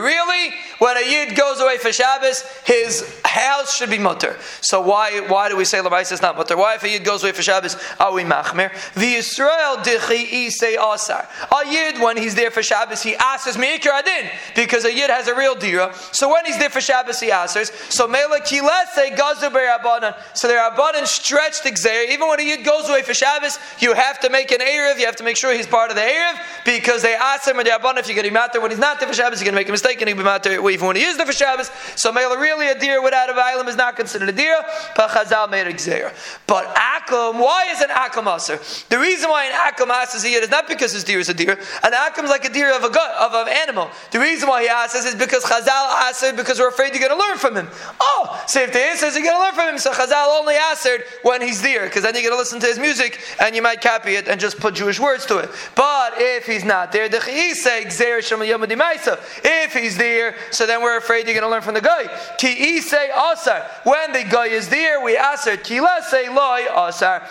Really? 0.00 0.54
When 0.78 0.96
a 0.96 1.08
Yid 1.08 1.36
goes 1.36 1.60
away 1.60 1.78
for 1.78 1.92
Shabbos, 1.92 2.42
his 2.64 3.20
house 3.38 3.76
should 3.76 3.90
be 3.90 3.98
mutter. 3.98 4.36
So 4.60 4.80
why 4.80 5.20
why 5.20 5.48
do 5.48 5.56
we 5.56 5.64
say 5.64 5.78
Labais 5.78 6.12
is 6.12 6.20
not 6.22 6.36
mutter? 6.36 6.56
Why 6.56 6.74
if 6.74 6.82
a 6.82 6.88
Yid 6.88 7.04
goes 7.04 7.22
away 7.22 7.32
for 7.32 7.42
Shabbos, 7.42 7.76
are 7.98 8.12
we 8.12 8.24
machmer? 8.24 8.70
The 8.94 9.14
Israel 9.14 9.76
dichi 9.78 10.50
say 10.50 10.76
asar. 10.76 11.28
A 11.50 11.68
Yid, 11.68 12.00
when 12.00 12.16
he's 12.16 12.34
there 12.34 12.50
for 12.50 12.62
Shabbos, 12.62 13.02
he 13.02 13.16
asks 13.16 13.56
Meikir 13.56 13.90
Adin, 13.90 14.30
because 14.54 14.84
a 14.84 14.92
Yid 14.92 15.10
has 15.10 15.28
a 15.28 15.34
real 15.34 15.54
dira. 15.54 15.94
So 16.12 16.30
when 16.30 16.44
he's 16.44 16.58
there 16.58 16.70
for 16.70 16.80
Shabbos, 16.80 17.20
he 17.20 17.30
asks. 17.30 17.72
So 17.94 18.06
Mela 18.06 18.40
Kilese 18.40 19.16
Gazu 19.16 19.50
Rabbanan. 19.50 20.14
So 20.34 20.48
the 20.48 20.54
Rabbanan 20.54 21.06
stretched 21.06 21.64
the 21.64 22.08
Even 22.10 22.28
when 22.28 22.40
a 22.40 22.42
Yid 22.42 22.64
goes 22.64 22.88
away 22.88 23.02
for 23.02 23.14
Shabbos, 23.14 23.58
you 23.78 23.94
have 23.94 24.20
to 24.20 24.30
make 24.30 24.50
an 24.52 24.60
Erev, 24.60 24.98
you 24.98 25.06
have 25.06 25.16
to 25.16 25.24
make 25.24 25.36
sure 25.36 25.52
he's 25.52 25.66
part 25.66 25.90
of 25.90 25.96
the 25.96 26.02
Erev, 26.02 26.38
because 26.64 27.02
they 27.02 27.14
asked 27.14 27.46
him, 27.46 27.58
if 27.58 27.66
you're 27.66 27.78
going 27.78 28.02
to 28.02 28.22
be 28.22 28.30
matter 28.30 28.60
when 28.60 28.70
he's 28.70 28.80
not 28.80 28.98
there 28.98 29.08
for 29.08 29.14
Shabbos, 29.14 29.40
you're 29.40 29.44
going 29.44 29.54
to 29.54 29.60
make 29.60 29.68
a 29.68 29.72
mistake 29.72 30.00
and 30.00 30.08
he'll 30.08 30.16
be 30.16 30.24
matter 30.24 30.68
even 30.68 30.86
when 30.86 30.96
he 30.96 31.02
is 31.02 31.16
there 31.16 31.26
for 31.26 31.32
Shabbos. 31.32 31.70
So 31.96 32.12
Mela, 32.12 32.38
really 32.38 32.68
a 32.68 32.78
deer 32.78 33.02
without 33.02 33.27
a 33.30 33.34
violum 33.34 33.68
is 33.68 33.76
not 33.76 33.96
considered 33.96 34.28
a 34.28 34.32
deer, 34.32 34.56
but 34.96 35.50
made 35.50 35.66
a. 35.66 36.12
But 36.46 36.74
Akum, 36.74 37.40
why 37.40 37.68
is 37.70 37.80
an 37.80 37.90
Akum 37.90 38.26
aser? 38.34 38.58
The 38.88 38.98
reason 38.98 39.30
why 39.30 39.44
an 39.44 39.52
Akum 39.52 39.88
asks 39.88 40.24
a 40.24 40.28
is 40.28 40.50
not 40.50 40.68
because 40.68 40.92
his 40.92 41.04
deer 41.04 41.18
is 41.18 41.28
a 41.28 41.34
deer. 41.34 41.58
An 41.82 41.92
Akum 41.92 42.24
is 42.24 42.30
like 42.30 42.44
a 42.44 42.52
deer 42.52 42.74
of 42.74 42.84
a 42.84 42.90
gut, 42.90 43.14
of 43.18 43.46
an 43.46 43.52
animal. 43.52 43.90
The 44.10 44.20
reason 44.20 44.48
why 44.48 44.62
he 44.62 44.68
asks 44.68 45.04
is 45.04 45.14
because 45.14 45.44
Chazal 45.44 45.68
asked 45.68 46.36
because 46.36 46.58
we're 46.58 46.68
afraid 46.68 46.94
you're 46.94 47.06
going 47.06 47.18
to 47.18 47.26
learn 47.26 47.38
from 47.38 47.56
him. 47.56 47.68
Oh, 48.00 48.44
so 48.46 48.60
if 48.62 48.72
the 48.72 48.80
answer 48.80 49.06
is 49.06 49.14
you're 49.14 49.24
going 49.24 49.36
to 49.36 49.42
learn 49.42 49.54
from 49.54 49.68
him, 49.68 49.78
so 49.78 49.92
Chazal 49.92 50.38
only 50.38 50.54
answered 50.54 51.04
when 51.22 51.40
he's 51.40 51.62
there, 51.62 51.84
because 51.84 52.02
then 52.02 52.14
you're 52.14 52.22
going 52.22 52.34
to 52.34 52.38
listen 52.38 52.60
to 52.60 52.66
his 52.66 52.78
music 52.78 53.20
and 53.40 53.54
you 53.54 53.62
might 53.62 53.80
copy 53.80 54.14
it 54.14 54.28
and 54.28 54.40
just 54.40 54.58
put 54.58 54.74
Jewish 54.74 54.98
words 55.00 55.26
to 55.26 55.38
it. 55.38 55.50
But 55.74 56.14
if 56.16 56.46
he's 56.46 56.64
not 56.64 56.92
there. 56.92 57.08
The 57.08 57.18
if 59.44 59.72
he's 59.74 59.96
there, 59.96 60.34
so 60.50 60.66
then 60.66 60.82
we're 60.82 60.96
afraid 60.96 61.26
you're 61.26 61.34
going 61.34 61.44
to 61.44 61.50
learn 61.50 61.62
from 61.62 61.74
the 61.74 61.80
guy. 61.80 62.06
Ki 62.38 62.80
asar. 63.18 63.66
When 63.84 64.12
the 64.12 64.24
guy 64.24 64.46
is 64.46 64.68
there, 64.68 65.02
we 65.02 65.16
asar. 65.16 65.56
Ki 65.56 65.80
say 66.08 66.28
loy 66.28 66.66
asar. 66.74 67.22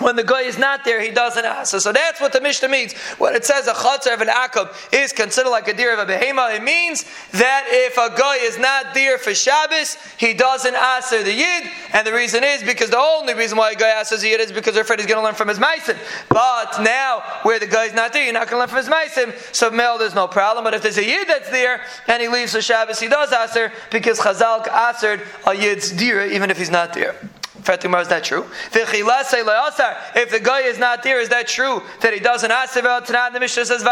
When 0.00 0.16
the 0.16 0.24
guy 0.24 0.42
is 0.42 0.58
not 0.58 0.84
there, 0.84 1.00
he 1.00 1.10
doesn't 1.10 1.44
ask. 1.44 1.78
So 1.78 1.92
that's 1.92 2.20
what 2.20 2.32
the 2.32 2.40
Mishnah 2.40 2.68
means. 2.68 2.94
When 3.18 3.34
it 3.34 3.44
says 3.44 3.66
a 3.66 3.72
chatzar 3.72 4.14
of 4.14 4.20
an 4.20 4.28
akab 4.28 4.74
is 4.92 5.12
considered 5.12 5.50
like 5.50 5.68
a 5.68 5.74
deer 5.74 5.92
of 5.92 6.08
a 6.08 6.10
behema, 6.10 6.54
it 6.54 6.62
means 6.62 7.04
that 7.32 7.64
if 7.68 7.96
a 7.96 8.16
guy 8.16 8.36
is 8.36 8.58
not 8.58 8.94
there 8.94 9.18
for 9.18 9.34
Shabbos, 9.34 9.96
he 10.18 10.34
doesn't 10.34 10.74
answer 10.74 11.22
the 11.22 11.32
yid. 11.32 11.70
And 11.92 12.06
the 12.06 12.12
reason 12.12 12.44
is 12.44 12.62
because 12.62 12.90
the 12.90 12.98
only 12.98 13.34
reason 13.34 13.58
why 13.58 13.72
a 13.72 13.74
guy 13.74 13.88
asks 13.88 14.20
the 14.20 14.28
yid 14.28 14.40
is 14.40 14.52
because 14.52 14.74
they're 14.74 14.82
afraid 14.82 15.00
he's 15.00 15.08
going 15.08 15.20
to 15.20 15.24
learn 15.24 15.34
from 15.34 15.48
his 15.48 15.58
meisim. 15.58 15.98
But 16.28 16.82
now, 16.82 17.22
where 17.42 17.58
the 17.58 17.66
guy's 17.66 17.94
not 17.94 18.12
there, 18.12 18.24
you're 18.24 18.32
not 18.32 18.48
going 18.48 18.56
to 18.56 18.58
learn 18.58 18.68
from 18.68 18.78
his 18.78 18.88
meisim. 18.88 19.54
So 19.54 19.70
male, 19.70 19.98
there's 19.98 20.14
no 20.14 20.26
problem. 20.26 20.64
But 20.64 20.74
if 20.74 20.82
there's 20.82 20.98
a 20.98 21.04
yid 21.04 21.28
that's 21.28 21.50
there 21.50 21.82
and 22.06 22.22
he 22.22 22.28
leaves 22.28 22.52
for 22.52 22.62
Shabbos, 22.62 23.00
he 23.00 23.08
does 23.08 23.32
answer 23.32 23.72
because 23.90 24.18
Chazal 24.18 24.66
answered 24.68 25.22
a 25.46 25.54
yid's 25.54 25.90
deer 25.90 26.24
even 26.24 26.50
if 26.50 26.58
he's 26.58 26.70
not 26.70 26.92
there. 26.92 27.16
Fatima, 27.62 27.98
is 27.98 28.08
that 28.08 28.24
true? 28.24 28.46
If 28.72 30.30
the 30.30 30.40
guy 30.40 30.60
is 30.60 30.78
not 30.78 31.02
there, 31.02 31.20
is 31.20 31.28
that 31.28 31.46
true 31.48 31.82
that 32.00 32.14
he 32.14 32.20
doesn't 32.20 32.50
ask? 32.50 32.74
The 32.74 33.38
Mishnah 33.38 33.64
says, 33.66 33.82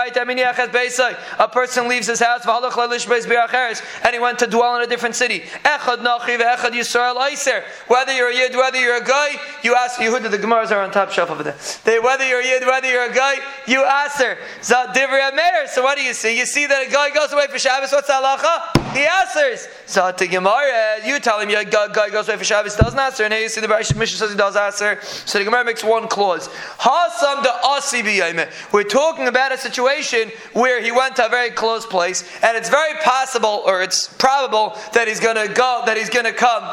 A 1.38 1.48
person 1.48 1.88
leaves 1.88 2.06
his 2.06 2.20
house 2.20 2.46
and 2.46 4.12
he 4.14 4.18
went 4.18 4.38
to 4.38 4.46
dwell 4.46 4.76
in 4.76 4.82
a 4.82 4.86
different 4.86 5.14
city. 5.14 5.44
Whether 7.86 8.12
you're 8.14 8.30
a 8.30 8.34
yid, 8.34 8.56
whether 8.56 8.80
you're 8.80 8.96
a 8.96 9.04
guy, 9.04 9.28
you 9.62 9.74
ask 9.74 10.00
Yehuda, 10.00 10.30
the 10.30 10.38
Gemaras 10.38 10.70
are 10.70 10.80
on 10.80 10.90
top 10.90 11.10
shelf 11.10 11.30
over 11.30 11.42
there. 11.42 11.56
Whether 12.00 12.26
you're 12.26 12.40
a 12.40 12.44
yid, 12.44 12.66
whether 12.66 12.90
you're 12.90 13.10
a 13.10 13.14
guy, 13.14 13.34
you 13.66 13.84
ask 13.84 14.18
her. 14.18 14.38
So 14.62 15.82
what 15.82 15.96
do 15.96 16.02
you 16.02 16.14
see? 16.14 16.38
You 16.38 16.46
see 16.46 16.66
that 16.66 16.86
a 16.88 16.90
guy 16.90 17.10
goes 17.10 17.32
away 17.32 17.46
for 17.48 17.58
Shabbos, 17.58 17.92
what's 17.92 18.06
the 18.06 18.14
halacha? 18.14 18.94
He 18.96 19.04
answers. 19.06 19.68
So 19.86 20.06
you 21.04 21.20
tell 21.20 21.40
him 21.40 21.50
a 21.50 21.64
guy 21.64 22.08
goes 22.10 22.28
away 22.28 22.38
for 22.38 22.44
Shabbos, 22.44 22.76
doesn't 22.76 22.98
answer, 22.98 23.24
and 23.24 23.34
he 23.34 23.48
see 23.48 23.60
the 23.60 23.67
Mishnah 23.68 24.06
says 24.06 24.30
he 24.30 24.36
does 24.36 24.56
answer. 24.56 24.98
So 25.02 25.38
the 25.38 25.44
Gemara 25.44 25.64
makes 25.64 25.84
one 25.84 26.08
clause. 26.08 26.48
Hasam 26.78 27.42
the 27.42 28.48
We're 28.72 28.82
talking 28.84 29.28
about 29.28 29.52
a 29.52 29.58
situation 29.58 30.30
where 30.52 30.82
he 30.82 30.90
went 30.90 31.16
to 31.16 31.26
a 31.26 31.28
very 31.28 31.50
close 31.50 31.86
place, 31.86 32.28
and 32.42 32.56
it's 32.56 32.68
very 32.68 32.94
possible, 33.02 33.62
or 33.66 33.82
it's 33.82 34.12
probable, 34.14 34.76
that 34.92 35.08
he's 35.08 35.20
going 35.20 35.36
to 35.36 35.52
go, 35.52 35.82
that 35.86 35.96
he's 35.96 36.10
going 36.10 36.24
to 36.24 36.32
come 36.32 36.64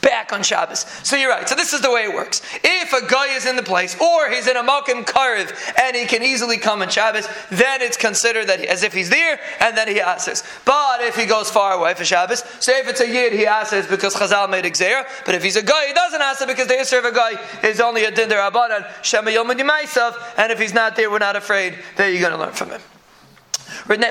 back 0.00 0.32
on 0.32 0.42
Shabbos. 0.42 0.80
So 1.02 1.16
you're 1.16 1.30
right. 1.30 1.48
So 1.48 1.54
this 1.54 1.72
is 1.72 1.80
the 1.80 1.90
way 1.90 2.04
it 2.04 2.14
works. 2.14 2.42
If 2.62 2.92
a 2.92 3.06
guy 3.06 3.34
is 3.34 3.46
in 3.46 3.56
the 3.56 3.62
place, 3.62 3.98
or 4.00 4.30
he's 4.30 4.46
in 4.46 4.56
a 4.56 4.62
Makim 4.62 5.04
Karev, 5.04 5.52
and 5.80 5.96
he 5.96 6.06
can 6.06 6.22
easily 6.22 6.58
come 6.58 6.82
on 6.82 6.88
Shabbos, 6.88 7.28
then 7.50 7.82
it's 7.82 7.96
considered 7.96 8.46
that 8.48 8.60
he, 8.60 8.68
as 8.68 8.82
if 8.82 8.92
he's 8.92 9.10
there, 9.10 9.40
and 9.60 9.76
then 9.76 9.88
he 9.88 10.00
asks. 10.00 10.42
But 10.64 11.00
if 11.02 11.16
he 11.16 11.26
goes 11.26 11.50
far 11.50 11.72
away 11.72 11.94
for 11.94 12.04
Shabbos, 12.04 12.44
say 12.60 12.80
if 12.80 12.88
it's 12.88 13.00
a 13.00 13.08
Yid, 13.08 13.32
he 13.32 13.46
asks 13.46 13.86
because 13.86 14.14
Chazal 14.14 14.50
made 14.50 14.64
Xer, 14.64 15.04
but 15.24 15.34
if 15.34 15.42
he's 15.42 15.56
a 15.56 15.62
guy, 15.62 15.86
he 15.86 15.92
doesn't 15.92 16.20
ask 16.20 16.46
because 16.46 16.68
the 16.68 16.74
Yisr 16.74 16.98
of 16.98 17.04
a 17.04 17.12
guy 17.12 17.32
is 17.62 17.80
only 17.80 18.04
a 18.04 18.12
Dinder 18.12 18.38
Abanan, 18.50 18.86
Shema 19.02 19.30
Yom 19.30 19.50
and 19.50 20.52
if 20.52 20.58
he's 20.58 20.74
not 20.74 20.96
there, 20.96 21.10
we're 21.10 21.18
not 21.18 21.36
afraid 21.36 21.74
that 21.96 22.08
you're 22.08 22.20
going 22.20 22.32
to 22.32 22.38
learn 22.38 22.52
from 22.52 22.70
him. 22.70 22.80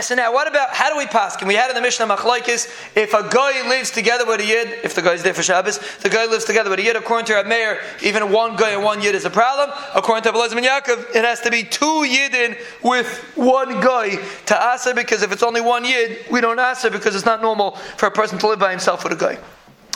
So 0.02 0.14
now, 0.14 0.32
what 0.32 0.48
about 0.48 0.70
how 0.70 0.92
do 0.92 0.98
we 0.98 1.08
pass? 1.08 1.36
Can 1.36 1.48
we 1.48 1.56
had 1.56 1.70
in 1.70 1.76
the 1.76 1.82
Mishnah 1.82 2.06
Machlaikis 2.06 2.70
if 2.96 3.14
a 3.14 3.28
guy 3.28 3.68
lives 3.68 3.90
together 3.90 4.26
with 4.26 4.40
a 4.40 4.46
yid, 4.46 4.68
if 4.84 4.94
the 4.94 5.02
guy 5.02 5.16
guy's 5.16 5.24
there 5.24 5.34
for 5.34 5.44
Shabbos, 5.44 5.80
the 6.02 6.10
guy 6.10 6.26
lives 6.26 6.44
together 6.46 6.70
with 6.70 6.80
a 6.80 6.84
yid. 6.84 6.96
According 6.96 7.26
to 7.28 7.36
Rab 7.36 7.48
Meir, 7.48 7.82
even 8.04 8.32
one 8.32 8.56
guy 8.56 8.72
and 8.72 8.84
one 8.84 9.02
yid 9.02 9.16
is 9.16 9.24
a 9.24 9.30
problem. 9.30 9.76
According 9.96 10.24
to 10.24 10.32
Abelazim 10.32 10.58
and 10.58 10.66
Yaakov, 10.66 11.16
it 11.16 11.24
has 11.24 11.40
to 11.42 11.52
be 11.52 11.64
two 11.64 11.86
yidin 11.86 12.58
with 12.84 13.08
one 13.36 13.80
guy 13.80 14.18
to 14.48 14.64
answer 14.64 14.94
because 14.94 15.22
if 15.22 15.32
it's 15.32 15.44
only 15.44 15.62
one 15.62 15.86
yid, 15.86 16.26
we 16.30 16.42
don't 16.42 16.60
answer 16.60 16.90
because 16.90 17.16
it's 17.16 17.26
not 17.26 17.42
normal 17.42 17.72
for 17.98 18.08
a 18.08 18.12
person 18.12 18.38
to 18.40 18.48
live 18.48 18.60
by 18.60 18.72
himself 18.72 19.04
with 19.04 19.14
a 19.14 19.16
guy. 19.16 19.40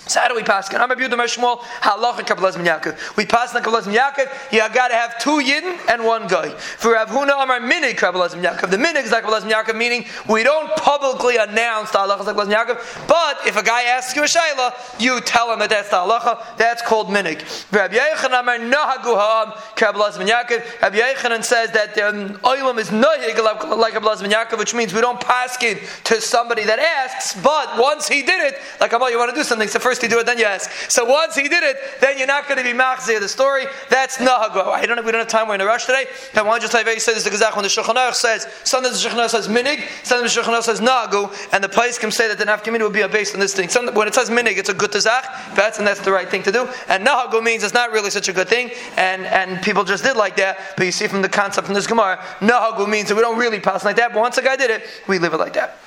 So 0.08 0.20
how 0.20 0.28
do 0.28 0.36
we 0.36 0.44
pass? 0.44 0.74
I'm 0.74 0.90
a 0.90 0.96
beautiful 0.96 1.24
Shmuel. 1.26 1.60
Halacha 1.60 2.26
Kabbalah 2.26 2.52
Yaakov. 2.54 3.16
We 3.16 3.26
pass 3.26 3.56
on 3.56 3.62
Kabbalah 3.62 3.84
Yaakov. 3.84 4.52
You 4.52 4.60
got 4.74 4.88
to 4.88 4.96
have 4.96 5.20
two 5.20 5.40
yidden 5.40 5.78
and 5.88 6.04
one 6.04 6.28
guy. 6.28 6.50
For 6.50 6.94
Rav 6.94 7.10
Huna 7.10 7.44
Amar 7.44 7.60
Minig 7.60 7.98
Kabbalah 7.98 8.30
Yaakov. 8.30 8.72
The 8.72 8.78
Minig 8.78 9.04
is 9.04 9.12
like 9.12 9.24
Kabbalah 9.24 9.42
Yaakov, 9.42 9.76
meaning 9.76 10.06
we 10.28 10.44
don't 10.44 10.76
publicly 10.78 11.38
announce 11.38 11.92
the 11.92 12.00
halacha 12.00 12.26
Kabbalah 12.26 12.48
Yaakov. 12.48 13.08
But 13.08 13.46
if 13.46 13.56
a 13.56 13.64
guy 13.64 13.84
asks 13.84 14.16
you 14.16 14.24
a 14.24 14.26
shayla, 14.26 14.74
you 15.00 15.22
tell 15.22 15.52
him 15.54 15.60
that 15.60 15.70
that's 15.70 15.90
the 15.90 15.98
halacha. 15.98 16.58
That's 16.58 16.82
called 16.82 17.10
Minig. 17.10 17.44
Rabbi 17.72 17.96
Yechon 17.96 18.40
Amar 18.40 18.58
Nahagu 18.58 19.76
Kabbalah 19.76 20.12
Yaakov. 20.12 20.82
Rabbi 20.82 20.98
Yechanan 20.98 21.44
says 21.44 21.72
that 21.72 21.98
um, 22.00 22.36
oilam 22.40 22.80
is 22.80 22.90
nohig 22.90 23.38
like 23.78 23.94
Kabbalah 23.94 24.18
Yaakov, 24.18 24.58
which 24.58 24.74
means 24.74 24.94
we 24.94 25.02
don't 25.02 25.20
pass 25.20 25.58
it 25.62 25.84
to 26.06 26.20
somebody 26.20 26.64
that 26.64 26.80
asks. 26.80 27.40
But 27.42 27.78
once 27.78 28.08
he 28.08 28.22
did 28.22 28.54
it, 28.54 28.60
like 28.80 28.94
Amal, 28.94 29.12
you 29.12 29.18
want 29.18 29.30
to 29.30 29.36
do 29.36 29.44
something. 29.44 29.68
So 29.68 29.80
first 29.90 30.04
you 30.04 30.10
do 30.10 30.20
it, 30.20 30.26
then 30.28 30.38
you 30.38 30.46
ask. 30.46 30.70
So 30.88 31.04
once 31.04 31.36
he 31.36 31.48
did 31.48 31.64
it, 31.64 31.78
then 32.00 32.20
you're 32.20 32.28
not 32.28 32.48
going 32.48 32.60
to 32.60 32.64
be 32.64 32.78
machzir 32.78 33.20
the 33.20 33.28
story. 33.28 33.66
That's 33.90 34.18
nahago. 34.18 34.68
I 34.68 34.86
don't. 34.86 34.98
Know. 34.98 35.02
We 35.02 35.12
don't 35.12 35.22
have 35.22 35.28
time. 35.28 35.48
We're 35.48 35.56
in 35.56 35.62
a 35.62 35.66
rush 35.66 35.86
today. 35.86 36.06
I 36.36 36.44
want 36.44 36.62
to 36.62 36.66
just 36.66 36.72
tell 36.72 36.82
you 36.82 36.86
very 36.86 37.00
says 37.00 37.24
the 37.24 37.32
gazach 37.32 37.56
when 37.56 37.64
the 37.64 37.70
Shulchan 37.70 37.96
Aruch 37.96 38.14
says 38.14 38.48
sometimes 38.64 39.02
the 39.02 39.10
Shulchan 39.10 39.16
Aruch 39.16 39.30
says 39.30 39.48
minig, 39.48 39.88
sometimes 40.04 40.36
the 40.36 40.42
Shulchan 40.42 40.54
Aruch 40.54 40.64
says 40.64 40.80
nagu, 40.80 41.34
and 41.54 41.64
the 41.64 41.70
place 41.70 41.98
can 41.98 42.12
say 42.12 42.28
that 42.28 42.38
the 42.38 42.46
nafkamina 42.46 42.82
would 42.82 42.94
be 42.94 43.06
based 43.08 43.34
on 43.34 43.40
this 43.40 43.56
thing. 43.56 43.68
Some, 43.68 43.88
when 43.96 44.08
it 44.08 44.14
says 44.14 44.30
minig, 44.30 44.58
it's 44.58 44.70
a 44.70 44.74
good 44.74 44.92
tazach. 44.92 45.24
That's 45.56 45.80
and 45.80 45.88
that's 45.88 46.02
the 46.02 46.12
right 46.12 46.30
thing 46.30 46.44
to 46.44 46.52
do. 46.52 46.70
And 46.88 47.06
nahago 47.06 47.42
means 47.42 47.64
it's 47.64 47.74
not 47.74 47.92
really 47.92 48.12
such 48.12 48.30
a 48.30 48.34
good 48.34 48.48
thing, 48.48 48.70
and 48.98 49.26
and 49.26 49.64
people 49.64 49.84
just 49.84 50.04
did 50.04 50.16
like 50.16 50.36
that. 50.38 50.74
But 50.78 50.86
you 50.86 50.92
see 50.92 51.08
from 51.08 51.24
the 51.24 51.30
concept 51.30 51.66
from 51.66 51.74
this 51.74 51.88
gemara, 51.88 52.18
nahago 52.42 52.88
means 52.88 53.10
that 53.10 53.16
we 53.16 53.22
don't 53.22 53.40
really 53.40 53.60
pass 53.60 53.84
like 53.84 53.96
that. 53.96 54.14
But 54.14 54.20
once 54.20 54.38
a 54.38 54.44
guy 54.44 54.56
did 54.56 54.70
it, 54.70 54.84
we 55.08 55.18
live 55.18 55.34
it 55.34 55.38
like 55.38 55.54
that. 55.54 55.78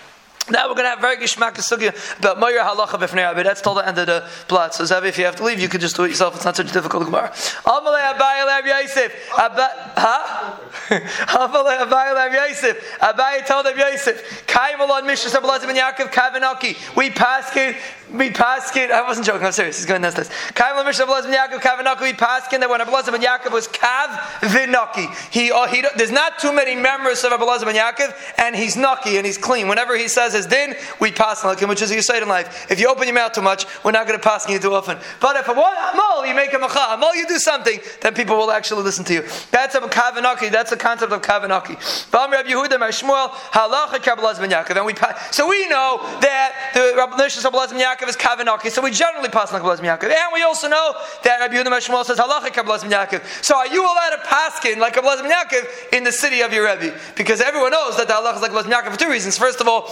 Now 0.51 0.69
we're 0.69 0.75
going 0.75 0.85
to 0.85 0.91
have 0.91 1.01
very 1.01 1.17
gishmak 1.17 1.55
sugya 1.55 2.19
about 2.19 2.41
Moyer 2.41 2.59
halacha 2.59 2.99
b'fnei 2.99 3.23
Rabbi. 3.23 3.43
That's 3.45 3.61
till 3.61 3.75
the 3.75 3.87
end 3.87 3.99
of 3.99 4.07
the 4.07 4.29
plot. 4.49 4.75
So 4.75 4.85
Zavi, 4.85 5.07
if 5.07 5.19
you 5.19 5.25
have 5.25 5.37
to 5.37 5.45
leave, 5.45 5.61
you 5.61 5.69
can 5.69 5.81
just 5.81 5.95
do 5.95 6.05
it 6.05 6.09
yourself. 6.09 6.35
It's 6.35 6.45
not 6.45 6.57
such 6.57 6.71
a 6.71 6.73
difficult 6.73 7.05
gemara. 7.05 7.31
Amalei 7.65 8.13
Abayi 8.13 8.47
Lev 8.47 8.67
Yosef. 8.67 9.13
Huh? 9.31 10.57
Amalei 10.89 11.87
Abayi 11.87 12.15
Lev 12.15 12.33
Yosef. 12.33 12.99
Abayi 13.01 13.47
told 13.47 13.67
Lev 13.67 13.79
Yosef. 13.79 14.47
Kaimal 14.47 14.91
on 14.91 15.07
Mishnah 15.07 15.31
Sabbalazim 15.31 15.69
and 15.69 15.79
Yaakov 15.79 16.13
Kavanaki. 16.13 16.97
We 16.97 17.11
pass. 17.11 17.53
We 18.13 18.31
pass 18.31 18.75
it. 18.77 18.91
I 18.91 19.03
wasn't 19.03 19.27
joking. 19.27 19.47
I'm 19.47 19.53
serious. 19.53 19.79
He's 19.79 19.87
going 19.87 20.03
this. 20.03 20.29
Kaimal 20.53 20.79
on 20.79 20.87
Mishnah 20.87 21.07
Sabbalazim 21.07 21.27
and 21.27 21.35
Yaakov 21.35 21.61
Kavanaki. 21.61 22.03
We 22.03 22.13
pass 22.13 22.53
it 22.53 22.61
that 22.61 22.69
when 22.69 22.81
Abbalazim 22.81 23.15
and 23.15 23.25
Yaakov 23.25 23.53
was 23.53 23.69
Kav 23.69 24.09
Vinaki. 24.41 25.09
He, 25.33 25.51
uh, 25.51 25.67
he, 25.67 25.83
there's 25.97 26.11
not 26.11 26.39
too 26.39 26.53
many 26.53 26.75
members 26.75 27.25
of 27.25 27.33
Abbalazim 27.33 27.69
and 27.69 27.77
Yaakov, 27.77 28.15
and 28.37 28.55
he's 28.55 28.77
nucky 28.77 29.17
and 29.17 29.25
he's 29.25 29.39
clean. 29.39 29.67
Whenever 29.67 29.97
he 29.97 30.09
says 30.09 30.35
his 30.35 30.47
din, 30.47 30.75
we 31.01 31.11
pass 31.11 31.45
on 31.45 31.57
him, 31.57 31.69
which 31.69 31.81
is 31.81 31.91
a 31.91 32.03
say 32.03 32.21
in 32.21 32.29
life. 32.29 32.71
If 32.71 32.81
you 32.81 32.89
open 32.89 33.05
your 33.05 33.15
mouth 33.15 33.33
too 33.33 33.41
much, 33.43 33.65
we're 33.83 33.93
not 33.93 34.07
going 34.07 34.19
to 34.19 34.23
pass 34.23 34.49
you 34.49 34.59
too 34.59 34.75
often. 34.75 34.99
But 35.21 35.37
if 35.37 35.49
a 35.49 35.55
mole, 35.55 36.27
you 36.27 36.35
make 36.35 36.53
a 36.53 36.59
macha, 36.59 36.99
mole, 37.01 37.15
you 37.17 37.27
do 37.27 37.39
something, 37.39 37.81
then 38.01 38.15
people 38.15 38.37
will 38.37 38.51
actually 38.51 38.83
listen 38.83 39.05
to 39.07 39.15
you. 39.15 39.23
That's 39.51 39.75
a 39.75 39.81
kavanaki. 39.81 40.51
That's 40.51 40.71
the 40.71 40.77
concept 40.77 41.13
of 41.13 41.23
kavanaki. 41.23 41.79
And 44.77 44.87
we 44.87 44.95
pass. 44.95 45.37
So 45.37 45.49
we 45.49 45.67
know 45.69 46.01
that 46.21 46.73
the 46.75 46.95
Rabbi 46.97 47.17
Nishas 47.17 47.43
Kabbalah 47.43 47.69
Yaakov 47.69 48.02
is 48.09 48.17
kavanaki. 48.17 48.71
So 48.71 48.83
we 48.83 48.91
generally 48.91 49.29
pass 49.29 49.53
on 49.53 49.61
Kabbalah 49.61 49.79
Yaakov. 49.79 50.05
And 50.05 50.33
we 50.33 50.43
also 50.43 50.69
know 50.69 50.95
that 51.25 51.41
Rabbi 51.41 51.55
Yehuda 51.55 51.67
Shmuel 51.81 52.05
says 52.05 52.19
halacha 52.19 52.53
Kabbalah 52.53 52.79
Yaakov. 52.79 53.45
So 53.45 53.57
are 53.57 53.69
you 53.69 53.83
allowed 53.83 54.11
to 54.11 54.23
pass 54.25 54.65
in 54.65 54.79
like 54.79 54.95
Kabbalah 54.95 55.23
Yaakov 55.23 55.93
in 55.93 56.05
the 56.05 56.13
city 56.13 56.41
of 56.41 56.53
your 56.53 56.65
Rebbe? 56.65 56.99
Because 57.17 57.41
everyone 57.41 57.73
knows 57.73 57.97
that 57.97 58.09
the 58.09 58.15
halacha 58.15 58.37
is 58.37 58.43
like 58.43 58.53
Kabbalah 58.53 58.83
Yaakov 58.83 58.93
for 58.93 58.99
two 58.99 59.11
reasons. 59.11 59.39
First 59.39 59.61
of 59.61 59.69
all, 59.69 59.89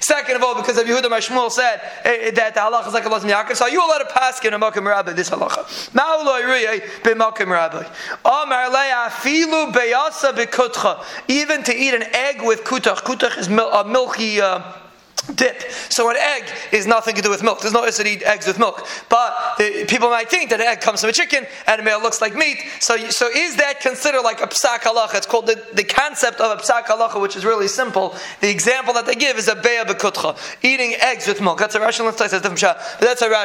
Second 0.00 0.36
of 0.36 0.42
all, 0.42 0.54
because 0.54 0.78
of 0.78 0.86
Yehuda 0.86 1.08
Mashmuel 1.08 1.50
said 1.50 1.80
eh, 2.04 2.30
that 2.32 2.54
the 2.54 2.60
halacha 2.60 2.88
is 2.88 2.94
like 2.94 3.06
Allah 3.06 3.20
Yaakov, 3.20 3.56
so 3.56 3.64
are 3.64 3.70
you 3.70 3.84
allowed 3.84 3.98
to 3.98 4.06
pass 4.06 4.44
in 4.44 4.54
a 4.54 4.58
Makim 4.58 4.86
Rabbi 4.86 5.12
this 5.12 5.30
halacha? 5.30 5.66
Even 11.28 11.62
to 11.62 11.74
eat 11.74 11.94
an 11.94 12.02
egg 12.14 12.42
with 12.42 12.64
kutach. 12.64 12.98
Kutach 12.98 13.38
is 13.38 13.48
a 13.48 13.84
milky. 13.84 14.40
Uh, 14.40 14.62
dip. 15.34 15.62
So 15.88 16.10
an 16.10 16.16
egg 16.16 16.44
is 16.72 16.86
nothing 16.86 17.14
to 17.16 17.22
do 17.22 17.30
with 17.30 17.42
milk. 17.42 17.60
There's 17.60 17.72
no 17.72 17.88
to 17.88 18.08
eat 18.08 18.22
eggs 18.22 18.46
with 18.46 18.58
milk. 18.58 18.86
But 19.08 19.56
the, 19.58 19.86
people 19.88 20.10
might 20.10 20.28
think 20.28 20.50
that 20.50 20.60
an 20.60 20.66
egg 20.66 20.80
comes 20.80 21.00
from 21.00 21.10
a 21.10 21.12
chicken 21.12 21.46
and 21.66 21.86
it 21.86 22.02
looks 22.02 22.20
like 22.20 22.34
meat. 22.34 22.58
So, 22.80 22.96
so 23.08 23.28
is 23.28 23.56
that 23.56 23.80
considered 23.80 24.22
like 24.22 24.40
a 24.40 24.46
psak 24.46 24.80
halacha? 24.80 25.16
It's 25.16 25.26
called 25.26 25.46
the, 25.46 25.62
the 25.74 25.84
concept 25.84 26.40
of 26.40 26.58
a 26.58 26.62
psak 26.62 26.84
halacha, 26.84 27.20
which 27.20 27.36
is 27.36 27.44
really 27.44 27.68
simple. 27.68 28.14
The 28.40 28.50
example 28.50 28.94
that 28.94 29.06
they 29.06 29.14
give 29.14 29.36
is 29.38 29.48
a 29.48 29.54
beya 29.54 29.84
bekutcha, 29.84 30.36
eating 30.62 30.94
eggs 31.00 31.26
with 31.26 31.40
milk. 31.40 31.58
That's 31.58 31.74
a 31.74 31.80
Rashi 31.80 32.00
learns. 32.00 32.16
That's 32.16 32.32
different 32.32 32.58
shot, 32.58 32.78
but 32.98 33.06
that's 33.06 33.22
a. 33.22 33.36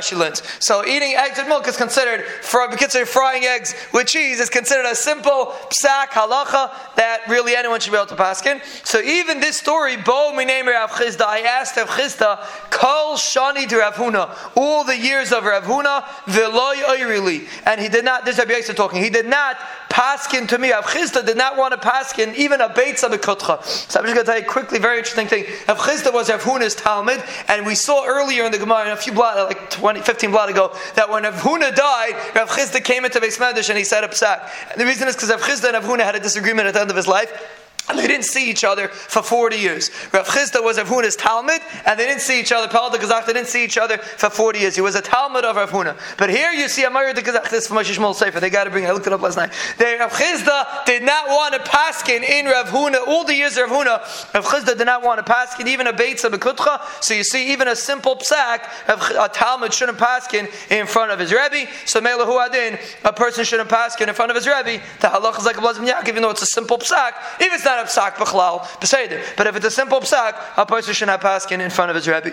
So 0.59 0.85
eating 0.85 1.15
eggs 1.15 1.37
with 1.37 1.47
milk 1.47 1.67
is 1.67 1.77
considered, 1.77 2.25
for 2.25 2.67
considered 2.69 3.07
frying 3.07 3.43
eggs 3.43 3.75
with 3.93 4.07
cheese 4.07 4.39
is 4.39 4.49
considered 4.49 4.85
a 4.85 4.95
simple 4.95 5.53
psak 5.69 6.07
halacha 6.07 6.71
that 6.95 7.21
really 7.27 7.55
anyone 7.55 7.79
should 7.79 7.91
be 7.91 7.97
able 7.97 8.07
to 8.07 8.15
pass 8.15 8.45
in. 8.45 8.61
So 8.83 9.01
even 9.01 9.39
this 9.39 9.57
story, 9.57 9.97
bo 9.97 10.31
minemer 10.33 10.87
chizda, 10.87 11.25
I 11.25 11.39
asked 11.39 11.70
of 11.77 11.87
Chisda, 11.89 12.39
Kol 12.69 13.15
Shani 13.15 13.67
to 13.67 13.77
Rav 13.77 13.95
Huna, 13.95 14.29
all 14.55 14.83
the 14.83 14.97
years 14.97 15.31
of 15.31 15.43
Rav 15.43 15.63
Huna, 15.63 16.03
Veloy 16.25 16.75
Oirili. 16.83 17.47
And 17.65 17.79
he 17.79 17.89
did 17.89 18.05
not, 18.05 18.25
this 18.25 18.35
is 18.35 18.39
Rabbi 18.39 18.53
Yosef 18.53 18.75
talking, 18.75 19.03
he 19.03 19.09
did 19.09 19.25
not 19.25 19.57
paskin 19.89 20.47
to 20.47 20.57
me. 20.57 20.71
Rav 20.71 20.85
Chisda 20.85 21.25
did 21.25 21.37
not 21.37 21.57
want 21.57 21.73
to 21.73 21.87
paskin 21.87 22.33
even 22.35 22.61
a 22.61 22.69
Beitza 22.69 23.09
Bekutcha. 23.09 23.63
So 23.63 23.99
I'm 23.99 24.05
just 24.05 24.15
going 24.15 24.15
to 24.15 24.23
tell 24.23 24.39
you 24.39 24.45
quickly, 24.45 24.79
very 24.79 24.97
interesting 24.97 25.27
thing. 25.27 25.45
Rav 25.67 25.77
Chisda 25.77 26.13
was 26.13 26.29
Rav 26.29 26.41
Huna's 26.41 26.75
Talmud, 26.75 27.23
and 27.47 27.65
we 27.65 27.75
saw 27.75 28.05
earlier 28.05 28.45
in 28.45 28.51
the 28.51 28.57
Gemara, 28.57 28.91
a 28.91 28.95
few 28.95 29.13
blot, 29.13 29.35
like 29.47 29.69
20, 29.69 30.01
15 30.01 30.31
blot 30.31 30.49
ago, 30.49 30.75
that 30.95 31.09
when 31.09 31.23
Rav 31.23 31.35
Huna 31.35 31.75
died, 31.75 32.13
Rav 32.35 32.49
Chisda 32.49 32.83
came 32.83 33.05
into 33.05 33.19
Beis 33.19 33.37
Medrash 33.37 33.69
and 33.69 33.77
he 33.77 33.83
said 33.83 34.03
a 34.03 34.07
psak. 34.07 34.49
And 34.71 34.79
the 34.79 34.85
reason 34.85 35.07
is 35.07 35.15
because 35.15 35.29
Rav 35.29 35.41
Chisda 35.41 35.65
and 35.65 35.73
Rav 35.73 35.83
Huna 35.83 36.03
had 36.03 36.15
a 36.15 36.19
disagreement 36.19 36.67
at 36.67 36.73
the 36.73 36.81
end 36.81 36.89
of 36.89 36.95
his 36.95 37.07
life. 37.07 37.60
And 37.91 37.99
they 37.99 38.07
didn't 38.07 38.23
see 38.23 38.49
each 38.49 38.63
other 38.63 38.87
for 38.87 39.21
40 39.21 39.57
years. 39.57 39.91
Rav 40.13 40.25
Chisda 40.25 40.63
was 40.63 40.77
Rav 40.77 40.87
Huna's 40.87 41.17
Talmud, 41.17 41.59
and 41.85 41.99
they 41.99 42.05
didn't 42.05 42.21
see 42.21 42.39
each 42.39 42.53
other. 42.53 42.69
Paul 42.69 42.89
the 42.89 42.97
Gazach, 42.97 43.25
they 43.25 43.33
didn't 43.33 43.49
see 43.49 43.65
each 43.65 43.77
other 43.77 43.97
for 43.97 44.29
40 44.29 44.59
years. 44.59 44.75
He 44.75 44.81
was 44.81 44.95
a 44.95 45.01
Talmud 45.01 45.43
of 45.43 45.57
Rav 45.57 45.71
Huna. 45.71 45.97
But 46.17 46.29
here 46.29 46.51
you 46.51 46.69
see 46.69 46.85
Amir 46.85 47.13
the 47.13 47.21
Gazach, 47.21 47.49
this 47.49 47.63
is 47.63 47.67
from 47.67 47.75
Moshe 47.77 47.93
Shmuel 47.93 48.15
Sefer. 48.15 48.39
They 48.39 48.49
got 48.49 48.63
to 48.63 48.69
bring 48.69 48.85
it. 48.85 48.87
I 48.87 48.91
looked 48.93 49.07
it 49.07 49.13
up 49.13 49.21
last 49.21 49.35
night. 49.35 49.51
They, 49.77 49.97
Rav 49.97 50.13
Chisda 50.13 50.85
did 50.85 51.03
not 51.03 51.27
want 51.27 51.53
to 51.53 51.59
paskin 51.59 52.23
in 52.23 52.45
Rav 52.45 52.69
Huna. 52.69 53.05
All 53.05 53.25
the 53.25 53.35
years 53.35 53.57
of 53.57 53.69
Rav 53.69 53.85
Huna, 53.85 54.33
Rav 54.33 54.45
Chisda 54.45 54.77
did 54.77 54.85
not 54.85 55.03
want 55.03 55.25
to 55.25 55.29
paskin, 55.29 55.67
even 55.67 55.87
a 55.87 55.93
Beitza 55.93 56.29
Bekutcha. 56.29 56.79
So 57.03 57.13
you 57.13 57.25
see, 57.25 57.51
even 57.51 57.67
a 57.67 57.75
simple 57.75 58.15
psak, 58.15 58.67
a 58.87 59.27
Talmud 59.27 59.73
shouldn't 59.73 59.97
paskin 59.97 60.47
in 60.71 60.87
front 60.87 61.11
of 61.11 61.19
his 61.19 61.33
Rebbe. 61.33 61.69
So 61.85 61.99
Melahu 61.99 62.47
Adin, 62.47 62.79
a 63.03 63.11
person 63.11 63.43
shouldn't 63.43 63.69
paskin 63.69 64.07
in 64.07 64.13
front 64.13 64.31
of 64.31 64.37
his 64.37 64.47
Rebbe. 64.47 64.81
The 65.01 65.07
halach 65.07 65.37
is 65.37 65.45
like 65.45 65.57
a 65.57 65.61
Blazim 65.61 65.81
even 66.07 66.21
though 66.21 66.29
it's 66.29 66.41
a 66.41 66.47
simple 66.47 66.77
psak. 66.77 67.13
If 67.39 67.53
it's 67.53 67.65
not 67.65 67.80
a 67.81 67.87
psak, 67.87 69.35
but 69.37 69.47
if 69.47 69.55
it's 69.55 69.65
a 69.65 69.71
simple 69.71 69.99
psak, 69.99 70.35
a 70.57 70.65
person 70.65 70.93
should 70.93 71.07
not 71.07 71.21
pass 71.21 71.45
in 71.51 71.69
front 71.69 71.89
of 71.89 71.95
his 71.95 72.07
rabbi. 72.07 72.31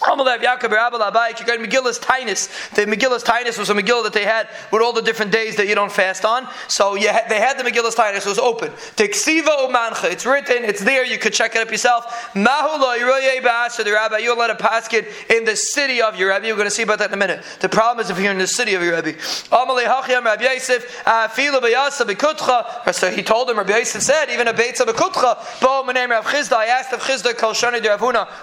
Amalev 0.00 0.42
got 0.42 0.60
Megillah's 0.60 1.98
Tainus. 1.98 2.48
The 2.74 2.86
Megillah's 2.86 3.22
Tainus 3.22 3.58
was 3.58 3.70
a 3.70 3.74
Megillah 3.74 4.04
that 4.04 4.12
they 4.12 4.24
had 4.24 4.48
with 4.72 4.82
all 4.82 4.92
the 4.92 5.02
different 5.02 5.30
days 5.30 5.56
that 5.56 5.68
you 5.68 5.74
don't 5.74 5.92
fast 5.92 6.24
on. 6.24 6.48
So 6.68 6.94
had, 6.94 7.28
they 7.28 7.38
had 7.38 7.58
the 7.58 7.64
Megillah's 7.64 7.94
Tainus, 7.94 8.18
it 8.18 8.26
was 8.26 8.38
open. 8.38 8.70
Teksiva 8.70 9.68
Umancha, 9.68 10.10
it's 10.10 10.24
written, 10.24 10.64
it's 10.64 10.82
there, 10.82 11.04
you 11.04 11.18
could 11.18 11.32
check 11.32 11.54
it 11.54 11.62
up 11.62 11.70
yourself. 11.70 12.06
Mahula 12.34 12.98
Ba'asa, 13.40 13.84
the 13.84 13.92
Rabbi, 13.92 14.18
you'll 14.18 14.38
let 14.38 14.50
a 14.50 14.54
paskin 14.54 15.06
in 15.30 15.44
the 15.44 15.56
city 15.56 16.00
of 16.00 16.16
your 16.16 16.30
Rabbi. 16.30 16.46
You're 16.46 16.56
going 16.56 16.66
to 16.66 16.74
see 16.74 16.82
about 16.82 16.98
that 17.00 17.10
in 17.10 17.14
a 17.14 17.18
minute. 17.18 17.44
The 17.60 17.68
problem 17.68 18.04
is 18.04 18.10
if 18.10 18.18
you're 18.18 18.32
in 18.32 18.38
the 18.38 18.46
city 18.46 18.74
of 18.74 18.82
your 18.82 18.92
Rabbi. 18.92 19.12
Amalei 19.12 19.84
Hachyam 19.84 20.24
Rabbi 20.24 20.44
Yosef, 20.44 20.84
Fila 21.32 21.60
Bayasa 21.60 22.06
Bekutcha. 22.06 22.94
So 22.94 23.10
he 23.10 23.22
told 23.22 23.50
him, 23.50 23.58
Rabbi 23.58 23.76
Yosef 23.76 24.02
said, 24.02 24.30
even 24.30 24.48
a 24.48 24.54
Beitza 24.54 24.86
Bekutcha, 24.86 25.60
Bo 25.60 25.84
Menem 25.86 26.10
Rav 26.10 26.24
Chisda, 26.24 26.54
I 26.54 26.66
asked 26.66 26.92
of 26.92 27.00
Chisda 27.00 27.30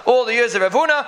all 0.06 0.24
the 0.24 0.32
years 0.32 0.54
of 0.54 0.62
Ravuna, 0.62 1.06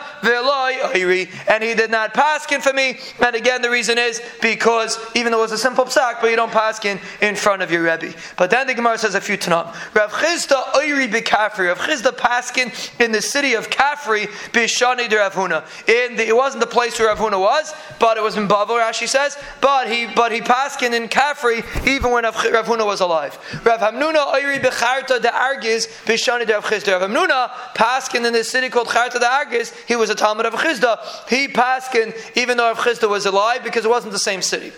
and 1.48 1.62
he 1.62 1.74
did 1.74 1.90
not 1.90 2.14
paskin 2.14 2.60
for 2.60 2.72
me. 2.72 2.98
And 3.24 3.36
again, 3.36 3.62
the 3.62 3.70
reason 3.70 3.98
is 3.98 4.20
because 4.40 4.98
even 5.14 5.32
though 5.32 5.38
it 5.38 5.42
was 5.42 5.52
a 5.52 5.58
simple 5.58 5.84
psak, 5.84 6.20
but 6.20 6.30
you 6.30 6.36
don't 6.36 6.52
paskin 6.52 7.00
in 7.20 7.36
front 7.36 7.62
of 7.62 7.70
your 7.70 7.82
Rebbe. 7.82 8.14
But 8.36 8.50
then 8.50 8.66
the 8.66 8.74
Gemara 8.74 8.98
says 8.98 9.14
a 9.14 9.20
few 9.20 9.36
tanam. 9.36 9.66
Rav 9.94 10.12
Chisda 10.12 10.62
Oiri 10.72 11.08
B'Kafri. 11.10 11.68
Rav 11.68 11.78
Chisda 11.78 12.12
paskin 12.16 13.00
in 13.00 13.12
the 13.12 13.22
city 13.22 13.54
of 13.54 13.70
Kafri 13.70 14.26
B'Shani 14.52 15.08
de 15.08 15.16
Huna. 15.16 15.64
In 15.88 16.16
the, 16.16 16.26
it 16.26 16.36
wasn't 16.36 16.60
the 16.60 16.66
place 16.66 16.98
where 16.98 17.08
Rav 17.08 17.18
Huna 17.18 17.40
was, 17.40 17.74
but 17.98 18.16
it 18.16 18.22
was 18.22 18.36
in 18.36 18.48
Bavel, 18.48 18.80
Rashi 18.80 19.08
says. 19.08 19.36
But 19.60 19.90
he 19.90 20.06
but 20.14 20.32
he 20.32 20.40
paskin 20.40 20.92
in 20.92 21.08
Kafri 21.08 21.64
even 21.86 22.10
when 22.10 22.24
Rav 22.24 22.34
Huna 22.34 22.86
was 22.86 23.00
alive. 23.00 23.38
Rav 23.64 23.80
Hamnuna 23.80 24.32
Oiri 24.34 24.60
B'Charta 24.60 25.20
de 25.20 25.28
Argiz 25.28 25.88
B'Shani 26.04 26.46
de 26.46 26.54
Rav 26.54 26.64
Chisda. 26.64 27.00
Rav 27.00 27.10
Hamnuna 27.10 27.50
paskin 27.74 28.26
in 28.26 28.32
the 28.32 28.44
city 28.44 28.68
called 28.68 28.88
Charta 28.88 29.18
de 29.18 29.26
Argiz. 29.26 29.74
He 29.86 29.96
was 29.96 30.10
a 30.10 30.14
Talmud 30.30 30.46
of 30.46 30.54
Chisda. 30.54 31.28
He 31.28 31.48
paskin 31.48 32.14
even 32.36 32.56
though 32.56 32.68
Rav 32.68 32.78
Chisda 32.78 33.08
was 33.08 33.26
alive 33.26 33.64
because 33.64 33.84
it 33.84 33.88
wasn't 33.88 34.12
the 34.12 34.18
same 34.18 34.42
city. 34.42 34.72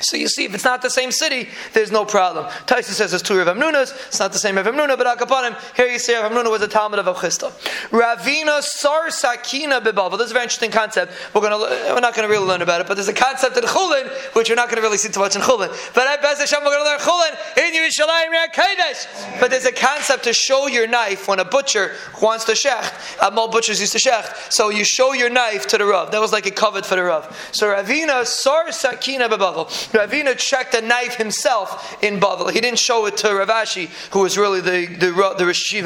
So 0.00 0.16
you 0.16 0.28
see, 0.28 0.46
if 0.46 0.54
it's 0.54 0.64
not 0.64 0.80
the 0.80 0.88
same 0.88 1.12
city, 1.12 1.48
there's 1.74 1.92
no 1.92 2.06
problem. 2.06 2.46
Taisa 2.66 2.84
says 2.84 3.12
it's 3.12 3.22
two 3.22 3.36
Rav 3.36 3.54
Amnunas. 3.54 3.92
It's 4.08 4.18
not 4.18 4.32
the 4.32 4.38
same 4.38 4.56
Rav 4.56 4.66
Amnuna, 4.66 4.96
but 4.96 5.06
Akapanim, 5.06 5.54
here 5.76 5.86
you 5.86 5.98
say 5.98 6.14
Rav 6.20 6.32
Amnuna 6.32 6.50
was 6.50 6.62
a 6.62 6.68
Talmud 6.68 6.98
of 6.98 7.04
Avchista. 7.04 7.50
Ravina 7.90 8.62
Sar 8.62 9.10
Sakina 9.10 9.80
Bibalva. 9.80 10.16
This 10.16 10.26
is 10.26 10.30
a 10.30 10.34
very 10.34 10.44
interesting 10.44 10.70
concept. 10.70 11.12
We're, 11.34 11.42
gonna, 11.42 11.58
we're 11.58 12.00
not 12.00 12.16
going 12.16 12.26
to 12.26 12.32
really 12.32 12.46
learn 12.46 12.62
about 12.62 12.80
it, 12.80 12.88
but 12.88 12.94
there's 12.94 13.08
a 13.08 13.12
concept 13.12 13.58
in 13.58 13.64
Chulin, 13.64 14.08
which 14.34 14.48
we're 14.48 14.54
not 14.54 14.68
going 14.68 14.76
to 14.76 14.82
really 14.82 14.96
see 14.96 15.12
too 15.12 15.20
much 15.20 15.36
in 15.36 15.42
Chulin. 15.42 15.68
But 15.94 16.08
at 16.08 16.22
Bez 16.22 16.38
Hashem, 16.40 16.60
we're 16.64 16.72
going 16.72 16.82
to 16.82 16.90
learn 16.90 17.00
Chulin 17.00 17.59
Yerushalayim 17.72 18.52
Kodesh. 18.52 19.40
But 19.40 19.50
there's 19.50 19.64
a 19.64 19.72
concept 19.72 20.24
to 20.24 20.32
show 20.32 20.66
your 20.66 20.86
knife 20.86 21.28
when 21.28 21.40
a 21.40 21.44
butcher 21.44 21.92
wants 22.20 22.44
to 22.44 22.52
shecht. 22.52 23.20
Uh, 23.20 23.30
more 23.30 23.48
butchers 23.48 23.80
used 23.80 23.92
to 23.92 23.98
shecht. 23.98 24.52
So 24.52 24.70
you 24.70 24.84
show 24.84 25.12
your 25.12 25.30
knife 25.30 25.66
to 25.68 25.78
the 25.78 25.84
Rav. 25.84 26.10
That 26.10 26.20
was 26.20 26.32
like 26.32 26.46
a 26.46 26.50
covet 26.50 26.84
for 26.86 26.96
the 26.96 27.04
Rav. 27.04 27.50
So 27.52 27.68
Ravina 27.68 28.26
Sar 28.26 28.72
Sakina 28.72 29.28
Bibalva. 29.28 29.66
Ravina 29.92 30.36
checked 30.36 30.74
a 30.74 30.80
knife 30.80 31.14
himself 31.16 32.02
in 32.02 32.20
Bavel. 32.20 32.50
He 32.50 32.60
didn't 32.60 32.78
show 32.78 33.06
it 33.06 33.16
to 33.18 33.28
Ravashi, 33.28 33.86
who 34.12 34.20
was 34.20 34.36
really 34.36 34.60
the 34.60 34.86
the, 34.86 35.34
the 35.38 35.46
Rosh 35.46 35.74
in 35.74 35.84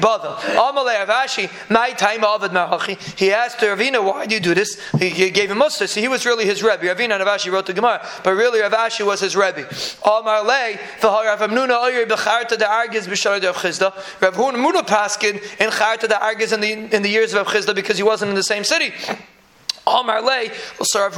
Bavel. 0.00 0.36
Amalei 0.36 1.04
Ravashi, 1.06 1.50
my 1.70 1.90
time 1.90 2.20
Avad 2.20 2.50
Marachi. 2.50 3.18
He 3.18 3.32
asked 3.32 3.58
Ravina, 3.58 4.04
why 4.04 4.26
do 4.26 4.34
you 4.34 4.40
do 4.40 4.54
this? 4.54 4.80
He, 4.98 5.08
he 5.08 5.30
gave 5.30 5.50
him 5.50 5.58
Musa. 5.58 5.88
So 5.88 6.00
he 6.00 6.08
was 6.08 6.26
really 6.26 6.44
his 6.44 6.62
Rebbe. 6.62 6.82
Ravina 6.82 7.18
and 7.18 7.24
Ravashi 7.24 7.50
wrote 7.50 7.66
the 7.66 7.72
Gemara, 7.72 8.06
but 8.22 8.34
really 8.34 8.60
Ravashi 8.60 9.04
was 9.06 9.20
his 9.20 9.36
Rebbe. 9.36 9.64
Amalei, 9.64 10.78
Rav 11.24 11.40
Amnuna 11.40 11.82
Oyer 11.82 12.06
Becharta 12.06 12.50
the 12.50 12.64
Argiz 12.64 13.06
B'Shar 13.06 13.42
of 13.48 13.56
Chisda. 13.56 13.92
Rav 14.20 14.34
Huna 14.34 14.82
Paskin 14.82 15.34
in 15.60 15.70
Charta 15.70 16.08
the 16.08 16.14
Argiz 16.14 16.52
in 16.52 16.60
the 16.60 16.72
in 16.94 17.02
the 17.02 17.08
years 17.08 17.34
of 17.34 17.46
Chisda 17.46 17.74
because 17.74 17.96
he 17.96 18.02
wasn't 18.02 18.28
in 18.30 18.34
the 18.34 18.42
same 18.42 18.64
city. 18.64 18.92
So 19.84 21.10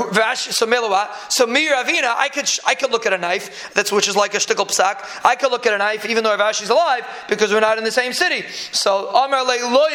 so 1.28 1.46
me 1.46 1.68
Ravina, 1.68 2.14
I 2.16 2.30
could 2.32 2.48
I 2.66 2.74
could 2.74 2.90
look 2.90 3.04
at 3.04 3.12
a 3.12 3.18
knife 3.18 3.70
that's 3.74 3.92
which 3.92 4.08
is 4.08 4.16
like 4.16 4.32
a 4.34 4.38
shtickle 4.38 4.66
psak. 4.66 5.04
I 5.22 5.34
could 5.34 5.50
look 5.50 5.66
at 5.66 5.74
a 5.74 5.78
knife 5.78 6.06
even 6.06 6.24
though 6.24 6.34
Rav 6.34 6.58
alive 6.70 7.04
because 7.28 7.52
we're 7.52 7.60
not 7.60 7.76
in 7.76 7.84
the 7.84 7.92
same 7.92 8.14
city. 8.14 8.46
So 8.72 9.10
Omar 9.12 9.44
lay 9.44 9.62
loy 9.62 9.90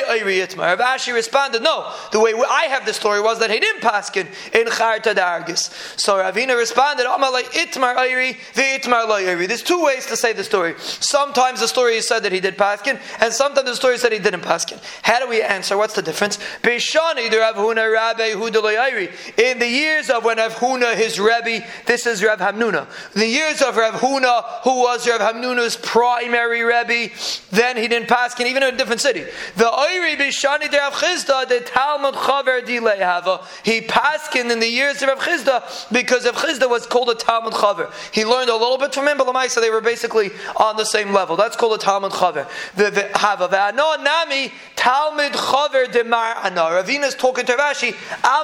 Rav 0.56 0.80
Ashi 0.80 1.14
responded, 1.14 1.64
no. 1.64 1.92
The 2.12 2.20
way 2.20 2.34
I 2.34 2.66
have 2.66 2.86
the 2.86 2.94
story 2.94 3.22
was 3.22 3.40
that 3.40 3.50
he 3.50 3.60
didn't 3.60 3.82
paskin 3.82 4.28
in 4.54 4.68
Charta 4.72 5.16
Dargis. 5.16 6.00
So 6.00 6.18
Ravina 6.18 6.56
responded, 6.56 7.08
Omar 7.08 7.32
lay 7.32 7.44
itmar 7.44 7.96
ayri 7.96 8.38
itmar 8.54 9.48
There's 9.48 9.64
two 9.64 9.82
ways 9.84 10.06
to 10.08 10.16
say 10.16 10.34
the 10.34 10.44
story. 10.44 10.76
Sometimes 10.78 11.62
the 11.62 11.68
story 11.68 11.96
is 11.96 12.08
said 12.08 12.20
that 12.20 12.32
he 12.32 12.40
did 12.40 12.56
paskin, 12.56 13.00
and 13.20 13.34
sometimes 13.34 13.68
the 13.68 13.76
story 13.76 13.98
said 13.98 14.12
he 14.12 14.20
didn't 14.20 14.42
paskin. 14.42 14.80
How 15.02 15.20
do 15.20 15.28
we 15.28 15.42
answer? 15.42 15.76
What's 15.76 15.96
the 15.96 16.04
difference? 16.04 16.38
Bishani 16.62 17.32
Rabbe 17.32 18.36
Huda 18.36 18.59
in 18.68 19.60
the 19.60 19.68
years 19.68 20.10
of 20.10 20.24
when 20.26 20.38
Rav 20.38 20.54
Huna, 20.56 20.96
his 20.96 21.20
Rebbe, 21.20 21.66
this 21.86 22.06
is 22.06 22.24
Rav 22.24 22.40
Hamnuna. 22.40 22.88
In 23.16 23.22
the 23.22 23.28
years 23.28 23.62
of 23.62 23.78
Rav 23.78 23.96
Huna, 23.96 24.62
who 24.64 24.82
was 24.82 25.08
Rav 25.08 25.22
Hamnuna's 25.22 25.76
primary 25.76 26.64
Rebbe, 26.64 27.14
then 27.52 27.78
he 27.78 27.88
didn't 27.88 28.08
pass, 28.08 28.38
and 28.40 28.48
even 28.48 28.64
in 28.64 28.74
a 28.74 28.78
different 28.78 29.02
city. 29.02 29.26
The 29.56 29.66
Oiri 29.66 30.18
Bishani 30.18 30.70
de 30.70 30.78
Rav 30.78 30.94
Chisda, 30.94 31.48
the 31.48 31.62
Talmud 31.62 32.16
Chaver 32.16 32.66
di 32.66 32.80
Lehava, 32.80 33.46
he 33.64 33.82
passed 33.82 34.36
in 34.36 34.48
the 34.48 34.68
years 34.68 35.02
of 35.02 35.10
Rav 35.10 35.20
Chisda 35.20 35.92
because 35.92 36.26
Rav 36.26 36.36
Chisda 36.36 36.70
was 36.70 36.86
called 36.86 37.10
a 37.10 37.16
Talmud 37.16 37.54
Chaver. 37.54 37.92
He 38.14 38.26
learned 38.26 38.50
a 38.50 38.56
little 38.56 38.78
bit 38.78 38.94
from 38.94 39.08
him, 39.08 39.18
but 39.18 39.28
Lamaisa, 39.28 39.62
they 39.62 39.70
were 39.70 39.82
basically 39.82 40.32
on 40.56 40.78
the 40.78 40.86
same 40.86 41.14
level. 41.14 41.36
That's 41.36 41.56
called 41.56 41.80
a 41.80 41.84
Talmud 41.84 42.12
Chaver. 42.12 42.48
The 42.76 43.10
Hava. 43.16 43.48
Ve'ano 43.48 44.04
Nami, 44.04 44.52
Talmud 44.76 45.34
Chaver 45.34 45.92
de 45.92 46.04
Mar 46.04 46.36
Ana. 46.44 46.62
Ravina's 46.62 47.16
talking 47.16 47.46
to 47.46 47.54
Rashi, 47.54 47.96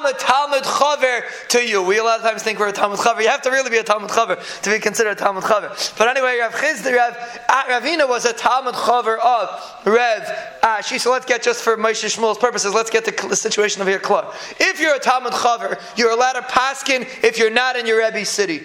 a 0.06 0.14
Talmud 0.14 0.64
Chaver 0.64 1.24
to 1.50 1.66
you. 1.66 1.82
We 1.82 2.00
a 2.00 2.04
lot 2.04 2.20
of 2.20 2.26
times 2.26 2.44
think 2.44 2.60
we're 2.60 2.70
a 2.70 2.74
Talmud 2.74 3.00
Chaver. 3.00 3.22
You 3.22 3.30
have 3.30 3.42
to 3.44 3.52
really 3.52 3.70
be 3.70 3.78
a 3.78 3.84
Talmud 3.84 4.10
Chaver 4.10 4.62
to 4.62 4.70
be 4.70 4.80
considered 4.80 5.12
a 5.12 5.16
Talmud 5.16 5.44
Chaver. 5.44 5.98
But 5.98 6.08
anyway, 6.08 6.38
Rav 6.40 6.54
Chisda, 6.54 6.96
Rav, 6.96 7.42
uh, 7.50 7.64
Ravina 7.66 8.08
was 8.08 8.26
a 8.26 8.34
Talmud 8.34 8.76
Chaver 8.76 9.20
of 9.20 9.86
Rev 9.86 10.24
Ashi. 10.64 11.00
So 11.00 11.12
let's 11.12 11.26
get 11.26 11.44
just 11.44 11.64
for 11.64 11.78
Moshe 11.78 12.06
Shmuel's 12.06 12.38
purposes, 12.38 12.74
let's 12.74 12.90
get 12.90 13.06
the 13.06 13.36
situation 13.36 13.82
of 13.82 13.88
here 13.88 14.00
clear. 14.00 14.24
If 14.60 14.80
you're 14.80 14.96
a 14.96 15.00
Talmud 15.00 15.34
Chaver, 15.34 15.82
you're 15.98 16.12
allowed 16.12 16.34
to 16.34 16.42
paskin 16.42 17.02
if 17.24 17.38
you're 17.38 17.50
not 17.50 17.76
in 17.76 17.86
your 17.86 18.00
Rebbe 18.00 18.26
city. 18.26 18.64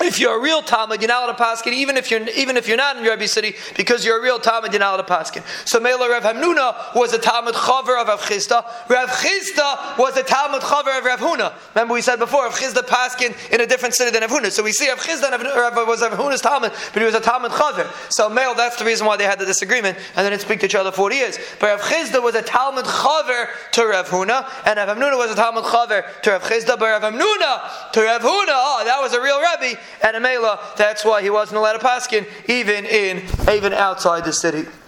If 0.00 0.20
you're 0.20 0.38
a 0.38 0.42
real 0.42 0.60
Talmud, 0.60 1.00
you're 1.00 1.08
not 1.08 1.24
allowed 1.24 1.36
to 1.36 1.42
paskin, 1.42 1.72
even 1.72 1.96
if 1.96 2.10
you're 2.10 2.20
even 2.28 2.56
if 2.56 2.68
you're 2.68 2.76
not 2.76 2.98
in 2.98 3.04
your 3.04 3.18
city, 3.26 3.54
because 3.76 4.04
you're 4.04 4.18
a 4.18 4.22
real 4.22 4.38
Talmud, 4.38 4.72
you're 4.72 4.80
not 4.80 4.94
allowed 4.94 5.06
to 5.06 5.12
paskin. 5.12 5.42
So 5.66 5.80
Mela 5.80 6.10
Rav 6.10 6.22
Hamnuna 6.22 6.94
was 6.94 7.14
a 7.14 7.18
Talmud 7.18 7.54
chaver 7.54 8.00
of 8.00 8.08
Rav 8.08 8.20
Chisda. 8.20 8.64
Rav 8.90 9.08
Chisda 9.08 9.98
was 9.98 10.16
a 10.16 10.22
Talmud 10.22 10.60
chaver 10.60 10.98
of 10.98 11.04
Rav 11.04 11.20
Huna. 11.20 11.54
Remember 11.74 11.94
we 11.94 12.02
said 12.02 12.18
before, 12.18 12.44
Rav 12.44 12.54
Chisda 12.54 12.82
paskin 12.82 13.34
in 13.52 13.62
a 13.62 13.66
different 13.66 13.94
city 13.94 14.10
than 14.10 14.20
Rav 14.20 14.30
Huna. 14.30 14.50
So 14.50 14.62
we 14.62 14.72
see 14.72 14.88
Rav 14.88 14.98
was 15.06 16.02
Rav 16.02 16.12
Huna's 16.12 16.42
Talmud, 16.42 16.72
but 16.92 17.00
he 17.00 17.04
was 17.06 17.14
a 17.14 17.20
Talmud 17.20 17.52
chaver. 17.52 17.90
So 18.12 18.28
Mela, 18.28 18.54
that's 18.54 18.76
the 18.76 18.84
reason 18.84 19.06
why 19.06 19.16
they 19.16 19.24
had 19.24 19.38
the 19.38 19.46
disagreement, 19.46 19.96
and 20.14 20.26
they 20.26 20.30
didn't 20.30 20.42
speak 20.42 20.60
to 20.60 20.66
each 20.66 20.74
other 20.74 20.92
40 20.92 21.16
years. 21.16 21.38
But 21.58 21.68
Rav 21.68 21.80
Chisda 21.80 22.22
was 22.22 22.34
a 22.34 22.42
Talmud 22.42 22.84
chaver 22.84 23.48
to 23.72 23.86
Rav 23.86 24.08
Huna, 24.08 24.46
and 24.66 24.76
Rav 24.76 24.96
Hamnuna 24.96 25.16
was 25.16 25.30
a 25.30 25.36
Talmud 25.36 25.64
chaver 25.64 26.04
to 26.20 26.30
Rav 26.32 26.42
Chisda. 26.42 26.78
But 26.78 27.00
Rav 27.00 27.02
Hamnuna 27.02 27.92
to 27.92 28.02
Rav 28.02 28.20
Huna, 28.20 28.52
oh, 28.52 28.82
that 28.84 29.00
was 29.00 29.14
a 29.14 29.20
real 29.22 29.40
Rebbe 29.40 29.78
and 30.02 30.16
a 30.16 30.20
Mela. 30.20 30.60
That's 30.76 31.04
why 31.04 31.22
he 31.22 31.30
wasn't 31.30 31.58
allowed 31.58 31.74
to 31.74 31.78
paskin 31.78 32.26
even 32.48 32.84
in 32.84 33.22
even 33.50 33.72
outside 33.72 34.24
the 34.24 34.32
city. 34.32 34.68